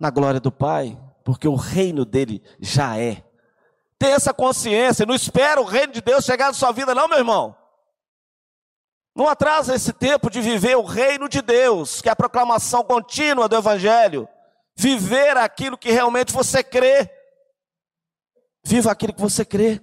Na 0.00 0.08
glória 0.08 0.40
do 0.40 0.50
Pai, 0.50 0.98
porque 1.22 1.46
o 1.46 1.56
reino 1.56 2.06
dele 2.06 2.42
já 2.58 2.98
é. 2.98 3.22
Tenha 3.98 4.14
essa 4.14 4.32
consciência, 4.32 5.04
não 5.04 5.14
espera 5.14 5.60
o 5.60 5.64
reino 5.64 5.92
de 5.92 6.00
Deus 6.00 6.24
chegar 6.24 6.46
na 6.46 6.54
sua 6.54 6.72
vida, 6.72 6.94
não, 6.94 7.06
meu 7.06 7.18
irmão. 7.18 7.54
Não 9.14 9.28
atrasa 9.28 9.74
esse 9.74 9.92
tempo 9.92 10.30
de 10.30 10.40
viver 10.40 10.78
o 10.78 10.84
reino 10.84 11.28
de 11.28 11.42
Deus, 11.42 12.00
que 12.00 12.08
é 12.08 12.12
a 12.12 12.16
proclamação 12.16 12.82
contínua 12.82 13.46
do 13.46 13.56
Evangelho. 13.56 14.26
Viver 14.74 15.36
aquilo 15.36 15.76
que 15.76 15.92
realmente 15.92 16.32
você 16.32 16.64
crê. 16.64 17.10
Viva 18.64 18.90
aquilo 18.90 19.12
que 19.12 19.20
você 19.20 19.44
crê. 19.44 19.82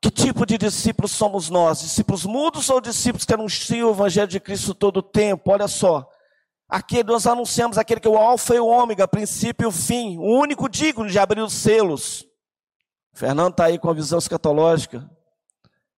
Que 0.00 0.10
tipo 0.10 0.46
de 0.46 0.56
discípulos 0.56 1.10
somos 1.10 1.50
nós? 1.50 1.80
Discípulos 1.80 2.24
mudos 2.24 2.70
ou 2.70 2.80
discípulos 2.80 3.24
que 3.24 3.34
anunciam 3.34 3.88
o 3.88 3.92
Evangelho 3.92 4.28
de 4.28 4.38
Cristo 4.38 4.74
todo 4.74 4.98
o 4.98 5.02
tempo? 5.02 5.50
Olha 5.50 5.66
só. 5.66 6.08
Aqui 6.68 7.02
nós 7.02 7.26
anunciamos 7.26 7.78
aquele 7.78 8.00
que 8.00 8.06
é 8.06 8.10
o 8.10 8.16
Alfa 8.18 8.54
e 8.54 8.60
o 8.60 8.66
Ômega, 8.66 9.08
princípio 9.08 9.64
e 9.64 9.68
o 9.68 9.72
fim, 9.72 10.18
o 10.18 10.38
único 10.38 10.68
digno 10.68 11.08
de 11.08 11.18
abrir 11.18 11.40
os 11.40 11.54
selos. 11.54 12.26
Fernando 13.14 13.52
está 13.52 13.64
aí 13.64 13.78
com 13.78 13.90
a 13.90 13.94
visão 13.94 14.18
escatológica. 14.18 15.10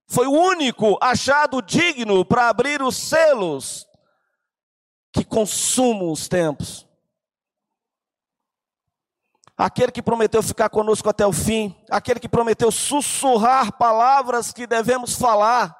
Foi 0.06 0.26
o 0.26 0.32
único 0.32 0.96
achado 1.00 1.60
digno 1.60 2.24
para 2.24 2.48
abrir 2.48 2.82
os 2.82 2.96
selos 2.96 3.86
que 5.12 5.24
consumam 5.24 6.10
os 6.10 6.28
tempos. 6.28 6.88
Aquele 9.60 9.92
que 9.92 10.02
prometeu 10.02 10.42
ficar 10.42 10.70
conosco 10.70 11.08
até 11.08 11.26
o 11.26 11.32
fim, 11.32 11.76
aquele 11.90 12.18
que 12.18 12.28
prometeu 12.28 12.70
sussurrar 12.70 13.72
palavras 13.76 14.52
que 14.52 14.66
devemos 14.66 15.14
falar. 15.14 15.76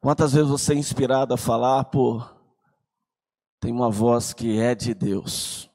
Quantas 0.00 0.32
vezes 0.32 0.48
você 0.48 0.74
é 0.74 0.76
inspirado 0.76 1.34
a 1.34 1.36
falar 1.36 1.84
por 1.86 2.38
tem 3.60 3.72
uma 3.72 3.90
voz 3.90 4.32
que 4.32 4.60
é 4.60 4.74
de 4.76 4.94
Deus. 4.94 5.68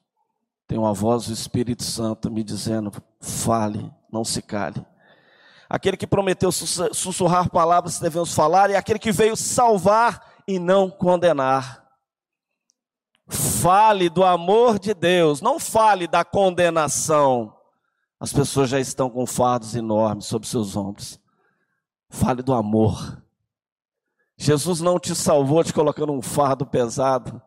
Tem 0.66 0.78
uma 0.78 0.94
voz 0.94 1.26
do 1.26 1.34
Espírito 1.34 1.82
Santo 1.82 2.30
me 2.30 2.42
dizendo: 2.42 2.90
fale, 3.20 3.92
não 4.10 4.24
se 4.24 4.40
cale. 4.40 4.84
Aquele 5.68 5.96
que 5.96 6.06
prometeu 6.06 6.50
sussurrar 6.50 7.50
palavras 7.50 7.96
que 7.96 8.02
devemos 8.02 8.32
falar 8.32 8.70
e 8.70 8.76
aquele 8.76 8.98
que 8.98 9.12
veio 9.12 9.36
salvar 9.36 10.42
e 10.48 10.58
não 10.58 10.90
condenar. 10.90 11.83
Fale 13.26 14.10
do 14.10 14.22
amor 14.22 14.78
de 14.78 14.92
Deus, 14.92 15.40
não 15.40 15.58
fale 15.58 16.06
da 16.06 16.24
condenação. 16.24 17.56
As 18.20 18.32
pessoas 18.32 18.68
já 18.68 18.78
estão 18.78 19.08
com 19.10 19.26
fardos 19.26 19.74
enormes 19.74 20.26
sobre 20.26 20.48
seus 20.48 20.76
ombros. 20.76 21.18
Fale 22.08 22.42
do 22.42 22.52
amor. 22.52 23.22
Jesus 24.36 24.80
não 24.80 24.98
te 24.98 25.14
salvou 25.14 25.64
te 25.64 25.72
colocando 25.72 26.12
um 26.12 26.22
fardo 26.22 26.66
pesado. 26.66 27.40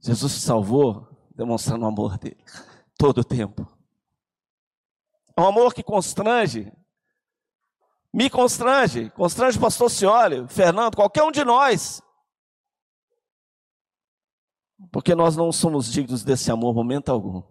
Jesus 0.00 0.34
te 0.34 0.40
salvou 0.40 1.08
demonstrando 1.34 1.84
o 1.84 1.88
amor 1.88 2.18
dele 2.18 2.42
todo 2.96 3.18
o 3.18 3.24
tempo. 3.24 3.66
É 5.36 5.40
um 5.40 5.46
amor 5.46 5.72
que 5.72 5.82
constrange. 5.82 6.72
Me 8.12 8.28
constrange, 8.28 9.10
constrange 9.10 9.56
o 9.58 9.60
pastor 9.60 9.90
Cioli, 9.90 10.48
Fernando, 10.48 10.96
qualquer 10.96 11.22
um 11.22 11.30
de 11.30 11.44
nós. 11.44 12.02
Porque 14.92 15.14
nós 15.14 15.36
não 15.36 15.50
somos 15.50 15.90
dignos 15.90 16.22
desse 16.22 16.50
amor 16.50 16.74
momento 16.74 17.10
algum. 17.10 17.42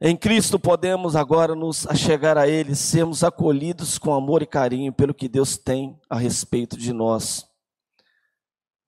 Em 0.00 0.16
Cristo 0.16 0.58
podemos 0.58 1.16
agora 1.16 1.54
nos 1.54 1.86
achegar 1.86 2.36
a 2.36 2.46
Ele, 2.46 2.74
sermos 2.74 3.24
acolhidos 3.24 3.98
com 3.98 4.14
amor 4.14 4.42
e 4.42 4.46
carinho 4.46 4.92
pelo 4.92 5.14
que 5.14 5.28
Deus 5.28 5.56
tem 5.56 5.98
a 6.08 6.18
respeito 6.18 6.76
de 6.76 6.92
nós. 6.92 7.48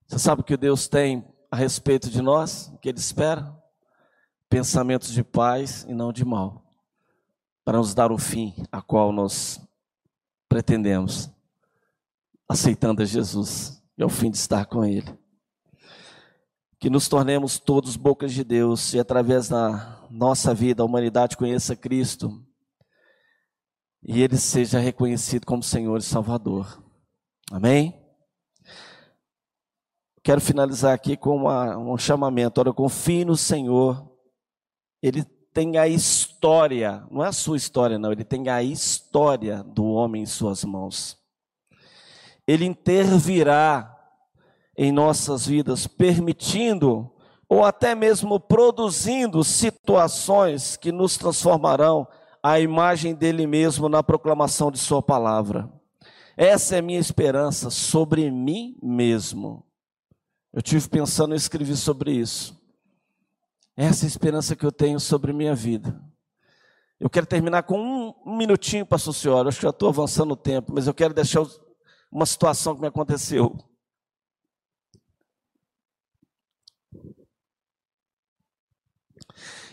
Você 0.07 0.19
sabe 0.19 0.43
o 0.43 0.45
que 0.45 0.57
Deus 0.57 0.87
tem 0.87 1.27
a 1.51 1.57
respeito 1.57 2.11
de 2.11 2.21
nós? 2.21 2.69
O 2.75 2.79
que 2.79 2.91
Ele 2.91 2.99
espera? 2.99 3.57
Pensamentos 4.51 5.11
de 5.11 5.25
paz 5.25 5.85
e 5.89 5.95
não 5.95 6.13
de 6.13 6.25
mal, 6.25 6.63
para 7.65 7.79
nos 7.79 7.95
dar 7.95 8.13
o 8.13 8.19
fim 8.19 8.55
a 8.71 8.81
qual 8.81 9.11
nós 9.11 9.61
pretendemos, 10.49 11.31
aceitando 12.49 13.03
a 13.03 13.07
Jesus 13.07 13.78
e 13.99 14.03
ao 14.03 14.09
fim 14.09 14.31
de 14.31 14.37
estar 14.37 14.65
com 14.67 14.85
Ele. 14.85 15.13
Que 16.79 16.89
nos 16.89 17.09
tornemos 17.09 17.59
todos 17.59 17.97
bocas 17.97 18.33
de 18.33 18.45
Deus 18.45 18.95
e 18.95 19.01
através 19.01 19.49
da 19.49 20.07
nossa 20.09 20.55
vida 20.55 20.83
a 20.83 20.87
humanidade 20.87 21.37
conheça 21.37 21.75
Cristo 21.75 22.41
e 24.03 24.23
Ele 24.23 24.37
seja 24.37 24.79
reconhecido 24.79 25.45
como 25.45 25.63
Senhor 25.63 25.99
e 25.99 26.03
Salvador. 26.03 26.83
Amém? 27.51 28.01
Quero 30.23 30.41
finalizar 30.41 30.95
aqui 30.95 31.17
com 31.17 31.35
uma, 31.35 31.77
um 31.77 31.97
chamamento. 31.99 32.61
Olha, 32.61 32.73
confie 32.73 33.25
no 33.25 33.37
Senhor. 33.37 34.09
Ele 35.03 35.25
tem 35.53 35.77
a 35.77 35.89
história, 35.89 37.05
não 37.11 37.25
é 37.25 37.29
a 37.29 37.33
sua 37.33 37.57
história, 37.57 37.99
não, 37.99 38.13
ele 38.13 38.25
tem 38.25 38.49
a 38.49 38.63
história 38.63 39.63
do 39.65 39.87
homem 39.87 40.23
em 40.23 40.27
suas 40.27 40.63
mãos. 40.63 41.18
Ele 42.49 42.65
intervirá 42.65 43.95
em 44.75 44.91
nossas 44.91 45.47
vidas, 45.47 45.87
permitindo 45.87 47.13
ou 47.47 47.63
até 47.63 47.95
mesmo 47.95 48.41
produzindo 48.41 49.45
situações 49.45 50.75
que 50.75 50.91
nos 50.91 51.19
transformarão 51.19 52.09
à 52.43 52.59
imagem 52.59 53.15
dele 53.15 53.47
mesmo 53.47 53.87
na 53.87 54.03
proclamação 54.03 54.71
de 54.71 54.79
sua 54.79 55.03
palavra. 55.03 55.71
Essa 56.39 56.77
é 56.77 56.79
a 56.79 56.83
minha 56.83 56.99
esperança 56.99 57.69
sobre 57.69 58.31
mim 58.31 58.79
mesmo. 58.83 59.63
Eu 60.51 60.63
tive 60.63 60.89
pensando 60.89 61.35
e 61.35 61.37
escrevi 61.37 61.77
sobre 61.77 62.13
isso. 62.13 62.59
Essa 63.77 64.05
é 64.05 64.07
a 64.07 64.09
esperança 64.09 64.57
que 64.57 64.65
eu 64.65 64.73
tenho 64.73 64.99
sobre 64.99 65.35
minha 65.35 65.55
vida. 65.55 66.01
Eu 66.99 67.11
quero 67.11 67.27
terminar 67.27 67.65
com 67.65 67.79
um, 67.79 68.15
um 68.25 68.37
minutinho, 68.37 68.87
pastor 68.87 69.15
senhora. 69.15 69.49
Acho 69.49 69.59
que 69.59 69.65
já 69.65 69.71
estou 69.71 69.89
avançando 69.89 70.33
o 70.33 70.37
tempo, 70.37 70.73
mas 70.75 70.87
eu 70.87 70.95
quero 70.95 71.13
deixar 71.13 71.43
os, 71.43 71.61
uma 72.11 72.27
situação 72.27 72.75
que 72.75 72.81
me 72.81 72.88
aconteceu. 72.88 73.57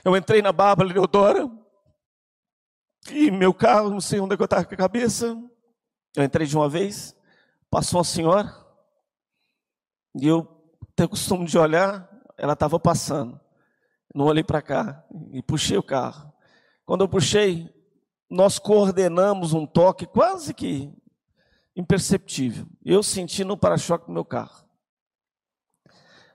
Eu 0.03 0.15
entrei 0.15 0.41
na 0.41 0.51
Bárbara 0.51 0.89
Leodora 0.89 1.49
e 3.11 3.31
meu 3.31 3.53
carro, 3.53 3.89
não 3.89 3.99
sei 3.99 4.19
onde 4.19 4.33
é 4.33 4.37
que 4.37 4.43
eu 4.43 4.45
estava 4.45 4.65
com 4.65 4.73
a 4.73 4.77
cabeça. 4.77 5.35
Eu 6.15 6.23
entrei 6.23 6.45
de 6.45 6.55
uma 6.55 6.69
vez, 6.69 7.15
passou 7.69 7.97
uma 7.99 8.03
senhora 8.03 8.53
e 10.15 10.27
eu 10.27 10.45
tenho 10.95 11.07
o 11.07 11.09
costume 11.09 11.45
de 11.45 11.57
olhar, 11.57 12.09
ela 12.37 12.53
estava 12.53 12.79
passando. 12.79 13.39
Não 14.13 14.25
olhei 14.25 14.43
para 14.43 14.61
cá 14.61 15.03
e 15.33 15.41
puxei 15.41 15.77
o 15.77 15.83
carro. 15.83 16.31
Quando 16.85 17.01
eu 17.01 17.09
puxei, 17.09 17.69
nós 18.29 18.59
coordenamos 18.59 19.53
um 19.53 19.65
toque 19.65 20.05
quase 20.05 20.53
que 20.53 20.93
imperceptível. 21.75 22.65
Eu 22.83 23.03
senti 23.03 23.43
no 23.43 23.57
para-choque 23.57 24.07
do 24.07 24.13
meu 24.13 24.23
carro. 24.25 24.65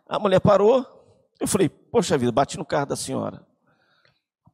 A 0.06 0.18
mulher 0.18 0.40
parou, 0.40 0.84
eu 1.40 1.46
falei, 1.46 1.68
poxa 1.68 2.18
vida, 2.18 2.32
bati 2.32 2.58
no 2.58 2.64
carro 2.64 2.86
da 2.86 2.96
senhora. 2.96 3.46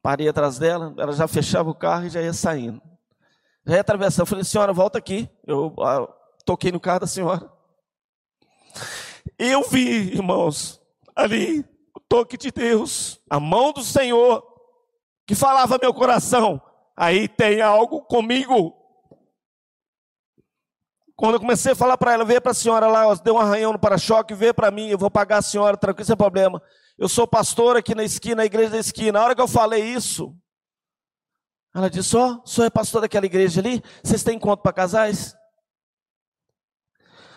Parei 0.01 0.29
atrás 0.29 0.57
dela, 0.57 0.93
ela 0.97 1.11
já 1.11 1.27
fechava 1.27 1.69
o 1.69 1.75
carro 1.75 2.05
e 2.05 2.09
já 2.09 2.21
ia 2.21 2.31
saindo. 2.31 2.81
Já 3.65 3.75
ia 3.75 3.81
atravessando, 3.81 4.21
eu 4.21 4.25
falei, 4.27 4.43
senhora, 4.43 4.71
volta 4.71 4.97
aqui. 4.97 5.29
Eu 5.45 5.75
ah, 5.81 6.07
toquei 6.45 6.71
no 6.71 6.79
carro 6.79 7.01
da 7.01 7.07
senhora. 7.07 7.51
Eu 9.37 9.67
vi, 9.67 10.13
irmãos, 10.13 10.79
ali, 11.15 11.65
o 11.93 11.99
toque 11.99 12.37
de 12.37 12.51
Deus, 12.51 13.19
a 13.29 13.39
mão 13.39 13.73
do 13.73 13.83
Senhor, 13.83 14.43
que 15.25 15.35
falava 15.35 15.79
meu 15.81 15.93
coração, 15.93 16.61
aí 16.95 17.27
tem 17.27 17.61
algo 17.61 18.01
comigo. 18.03 18.76
Quando 21.17 21.33
eu 21.33 21.39
comecei 21.39 21.71
a 21.71 21.75
falar 21.75 21.97
para 21.97 22.13
ela, 22.13 22.23
veio 22.23 22.39
para 22.39 22.51
a 22.51 22.55
senhora 22.55 22.85
lá, 22.85 23.11
deu 23.15 23.33
um 23.33 23.39
arranhão 23.39 23.73
no 23.73 23.79
para-choque, 23.79 24.35
veio 24.35 24.53
para 24.53 24.69
mim, 24.69 24.89
eu 24.89 24.99
vou 24.99 25.09
pagar 25.09 25.37
a 25.37 25.41
senhora, 25.41 25.75
tranquilo, 25.75 26.05
sem 26.05 26.15
problema. 26.15 26.61
Eu 26.95 27.09
sou 27.09 27.25
pastor 27.27 27.75
aqui 27.75 27.95
na 27.95 28.03
esquina, 28.03 28.35
na 28.35 28.45
igreja 28.45 28.69
da 28.69 28.77
esquina. 28.77 29.13
Na 29.13 29.25
hora 29.25 29.35
que 29.35 29.41
eu 29.41 29.47
falei 29.47 29.83
isso, 29.83 30.37
ela 31.73 31.89
disse: 31.89 32.15
Ó, 32.15 32.37
oh, 32.43 32.47
senhor 32.47 32.67
é 32.67 32.69
pastor 32.69 33.01
daquela 33.01 33.25
igreja 33.25 33.59
ali? 33.59 33.83
Vocês 34.03 34.23
têm 34.23 34.35
encontro 34.35 34.61
para 34.61 34.71
casais? 34.71 35.35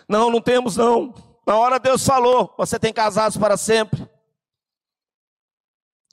Não, 0.07 0.29
não 0.29 0.41
temos 0.41 0.77
não. 0.77 1.11
Na 1.45 1.57
hora 1.57 1.79
Deus 1.79 2.05
falou: 2.05 2.53
Você 2.59 2.77
tem 2.77 2.93
casados 2.93 3.35
para 3.35 3.57
sempre. 3.57 4.07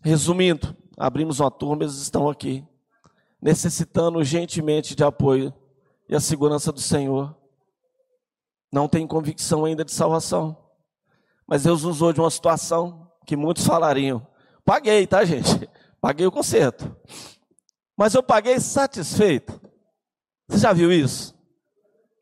Resumindo, 0.03 0.75
abrimos 0.97 1.39
uma 1.39 1.51
turma, 1.51 1.83
eles 1.83 1.97
estão 1.97 2.31
aqui, 2.31 2.67
necessitando 3.43 4.17
urgentemente 4.17 4.95
de 4.95 5.05
apoio 5.05 5.53
e 6.09 6.17
a 6.17 6.21
segurança 6.21 6.73
do 6.73 6.81
Senhor 6.81 7.38
não 8.73 8.89
tem 8.89 9.07
convicção 9.07 9.65
ainda 9.65 9.85
de 9.85 9.93
salvação. 9.93 10.57
Mas 11.47 11.63
Deus 11.63 11.83
usou 11.83 12.13
de 12.13 12.21
uma 12.21 12.31
situação 12.31 13.11
que 13.27 13.37
muitos 13.37 13.67
falariam. 13.67 14.27
Paguei, 14.65 15.07
tá, 15.07 15.25
gente? 15.25 15.69
Paguei 16.01 16.27
o 16.27 16.33
conserto. 16.33 16.95
Mas 17.97 18.15
eu 18.15 18.23
paguei 18.23 18.61
satisfeito. 18.61 19.61
Você 20.47 20.59
já 20.59 20.73
viu 20.73 20.93
isso? 20.93 21.35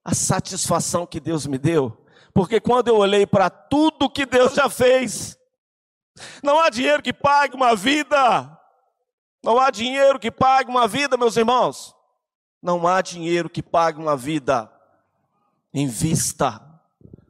A 0.03 0.15
satisfação 0.15 1.07
que 1.07 1.21
Deus 1.21 1.47
me 1.47 1.59
deu. 1.59 2.07
Porque 2.33 2.59
quando 2.61 2.89
eu 2.89 2.97
olhei 2.97 3.27
para 3.27 3.51
tudo 3.51 4.09
que 4.09 4.25
Deus 4.25 4.55
já 4.55 4.71
fez, 4.71 5.37
não 6.43 6.59
há 6.59 6.71
dinheiro 6.71 7.03
que 7.03 7.13
pague 7.13 7.55
uma 7.55 7.77
vida. 7.77 8.59
Não 9.45 9.59
há 9.59 9.71
dinheiro 9.71 10.19
que 10.19 10.31
pague 10.31 10.71
uma 10.71 10.89
vida, 10.89 11.17
meus 11.17 11.37
irmãos. 11.37 11.95
Não 12.63 12.87
há 12.87 13.03
dinheiro 13.03 13.51
que 13.51 13.63
pague 13.63 13.99
uma 13.99 14.17
vida 14.17 14.73
em 15.77 15.87
vista. 15.87 16.59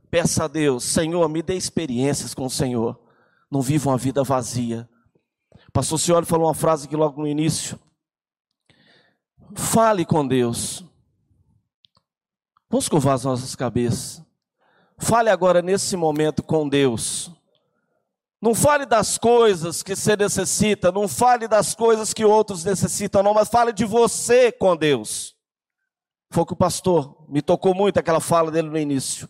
Peça 0.09 0.45
a 0.45 0.49
Deus, 0.49 0.85
Senhor, 0.85 1.29
me 1.29 1.43
dê 1.43 1.57
experiências 1.57 2.33
com 2.33 2.47
o 2.47 2.51
Senhor. 2.51 2.97
Não 3.51 3.61
viva 3.61 3.91
uma 3.91 3.99
vida 3.99 4.23
vazia. 4.23 4.89
O 5.69 5.73
pastor 5.73 5.99
Senhor 5.99 6.25
falou 6.25 6.47
uma 6.47 6.55
frase 6.55 6.87
aqui 6.87 6.95
logo 6.95 7.21
no 7.21 7.27
início. 7.27 7.77
Fale 9.57 10.05
com 10.05 10.27
Deus. 10.27 10.85
Vamos 12.71 12.89
curvar 12.89 13.15
as 13.15 13.25
nossas 13.25 13.57
cabeças. 13.57 14.25
Fale 14.97 15.29
agora 15.29 15.61
nesse 15.61 15.97
momento 15.97 16.41
com 16.41 16.69
Deus. 16.69 17.33
Não 18.41 18.55
fale 18.55 18.87
das 18.87 19.19
coisas 19.19 19.83
que 19.83 19.97
você 19.97 20.17
necessita, 20.17 20.93
não 20.93 21.09
fale 21.09 21.49
das 21.49 21.75
coisas 21.75 22.15
que 22.15 22.25
outros 22.25 22.65
necessitam, 22.65 23.25
não, 23.25 23.35
mas 23.35 23.49
fale 23.49 23.73
de 23.73 23.85
você 23.85 24.53
com 24.53 24.77
Deus. 24.77 25.36
Foi 26.31 26.43
o 26.43 26.47
que 26.47 26.53
o 26.53 26.57
pastor 26.57 27.25
me 27.29 27.41
tocou 27.41 27.75
muito 27.75 27.99
aquela 27.99 28.21
fala 28.21 28.51
dele 28.51 28.69
no 28.69 28.79
início. 28.79 29.29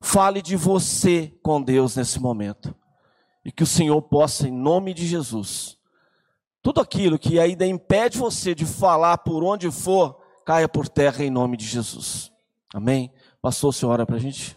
Fale 0.00 0.42
de 0.42 0.56
você 0.56 1.32
com 1.42 1.62
Deus 1.62 1.96
nesse 1.96 2.20
momento. 2.20 2.74
E 3.44 3.50
que 3.50 3.62
o 3.62 3.66
Senhor 3.66 4.00
possa, 4.02 4.48
em 4.48 4.52
nome 4.52 4.92
de 4.92 5.06
Jesus, 5.06 5.78
tudo 6.62 6.80
aquilo 6.80 7.18
que 7.18 7.38
ainda 7.38 7.66
impede 7.66 8.18
você 8.18 8.54
de 8.54 8.66
falar 8.66 9.18
por 9.18 9.42
onde 9.42 9.70
for, 9.70 10.20
caia 10.44 10.68
por 10.68 10.88
terra 10.88 11.24
em 11.24 11.30
nome 11.30 11.56
de 11.56 11.64
Jesus. 11.64 12.30
Amém? 12.74 13.12
Passou, 13.40 13.72
Senhor, 13.72 13.92
ora 13.92 14.06
para 14.06 14.16
a 14.16 14.20
gente. 14.20 14.56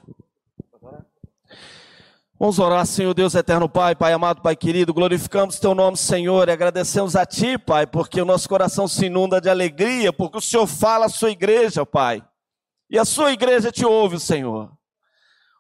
Vamos 2.42 2.58
orar, 2.58 2.84
Senhor 2.88 3.14
Deus 3.14 3.36
eterno 3.36 3.70
Pai, 3.70 3.94
Pai 3.94 4.14
amado, 4.14 4.42
Pai 4.42 4.56
querido, 4.56 4.96
glorificamos 4.96 5.60
Teu 5.60 5.76
nome, 5.76 5.96
Senhor, 5.96 6.50
e 6.50 6.52
agradecemos 6.52 7.16
a 7.16 7.24
Ti, 7.24 7.56
Pai, 7.56 7.86
porque 7.86 8.20
o 8.20 8.26
nosso 8.26 8.50
coração 8.50 8.88
se 8.88 9.06
inunda 9.06 9.40
de 9.40 9.48
alegria, 9.48 10.12
porque 10.12 10.40
o 10.40 10.42
Senhor 10.42 10.66
fala 10.66 11.06
à 11.06 11.10
Sua 11.10 11.30
igreja, 11.30 11.86
Pai, 11.86 12.26
e 12.90 12.98
a 12.98 13.06
Sua 13.06 13.32
igreja 13.32 13.72
te 13.72 13.86
ouve, 13.86 14.20
Senhor. 14.20 14.72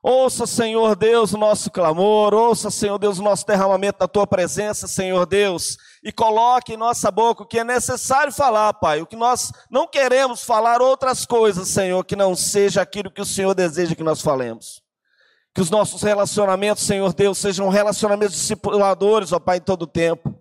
Ouça, 0.01 0.47
Senhor 0.47 0.95
Deus, 0.95 1.33
o 1.33 1.37
nosso 1.37 1.69
clamor, 1.69 2.33
ouça, 2.33 2.71
Senhor 2.71 2.97
Deus, 2.97 3.19
o 3.19 3.23
nosso 3.23 3.45
derramamento 3.45 3.99
da 3.99 4.07
Tua 4.07 4.25
presença, 4.25 4.87
Senhor 4.87 5.27
Deus, 5.27 5.77
e 6.03 6.11
coloque 6.11 6.73
em 6.73 6.77
nossa 6.77 7.11
boca 7.11 7.43
o 7.43 7.47
que 7.47 7.59
é 7.59 7.63
necessário 7.63 8.33
falar, 8.33 8.73
Pai, 8.73 9.03
o 9.03 9.05
que 9.05 9.15
nós 9.15 9.51
não 9.69 9.87
queremos 9.87 10.43
falar 10.43 10.81
outras 10.81 11.27
coisas, 11.27 11.67
Senhor, 11.67 12.03
que 12.03 12.15
não 12.15 12.35
seja 12.35 12.81
aquilo 12.81 13.11
que 13.11 13.21
o 13.21 13.25
Senhor 13.25 13.53
deseja 13.53 13.93
que 13.93 14.01
nós 14.01 14.19
falemos. 14.19 14.81
Que 15.53 15.61
os 15.61 15.69
nossos 15.69 16.01
relacionamentos, 16.01 16.83
Senhor 16.83 17.13
Deus, 17.13 17.37
sejam 17.37 17.67
relacionamentos 17.69 18.35
discipuladores, 18.35 19.31
ó 19.33 19.39
Pai, 19.39 19.57
em 19.57 19.61
todo 19.61 19.83
o 19.83 19.87
tempo. 19.87 20.33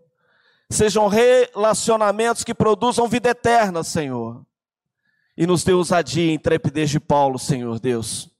Sejam 0.70 1.08
relacionamentos 1.08 2.44
que 2.44 2.54
produzam 2.54 3.08
vida 3.08 3.30
eterna, 3.30 3.82
Senhor. 3.82 4.46
E 5.36 5.46
nos 5.46 5.64
dê 5.64 5.72
ousadia 5.72 6.30
e 6.30 6.34
intrepidez 6.34 6.90
de 6.90 7.00
Paulo, 7.00 7.38
Senhor 7.38 7.80
Deus. 7.80 8.30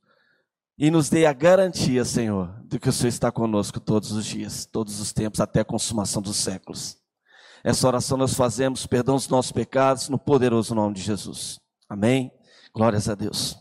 E 0.79 0.91
nos 0.91 1.11
dê 1.11 1.27
a 1.27 1.33
garantia, 1.33 2.05
Senhor, 2.05 2.55
de 2.65 2.79
que 2.79 2.89
o 2.89 2.93
Senhor 2.93 3.09
está 3.09 3.33
conosco 3.33 3.81
todos 3.81 4.13
os 4.13 4.25
dias, 4.25 4.65
todos 4.65 5.01
os 5.01 5.13
tempos, 5.13 5.41
até 5.41 5.61
a 5.61 5.65
consumação 5.65 6.23
dos 6.23 6.37
séculos. 6.37 6.97
Essa 7.63 7.87
oração 7.87 8.17
nós 8.17 8.33
fazemos, 8.33 8.87
perdão 8.87 9.17
os 9.17 9.29
nossos 9.29 9.53
pecados, 9.53 10.09
no 10.09 10.19
poderoso 10.19 10.75
nome 10.75 10.95
de 10.95 11.03
Jesus. 11.03 11.61
Amém. 11.89 12.33
Glórias 12.73 13.09
a 13.09 13.15
Deus. 13.15 13.61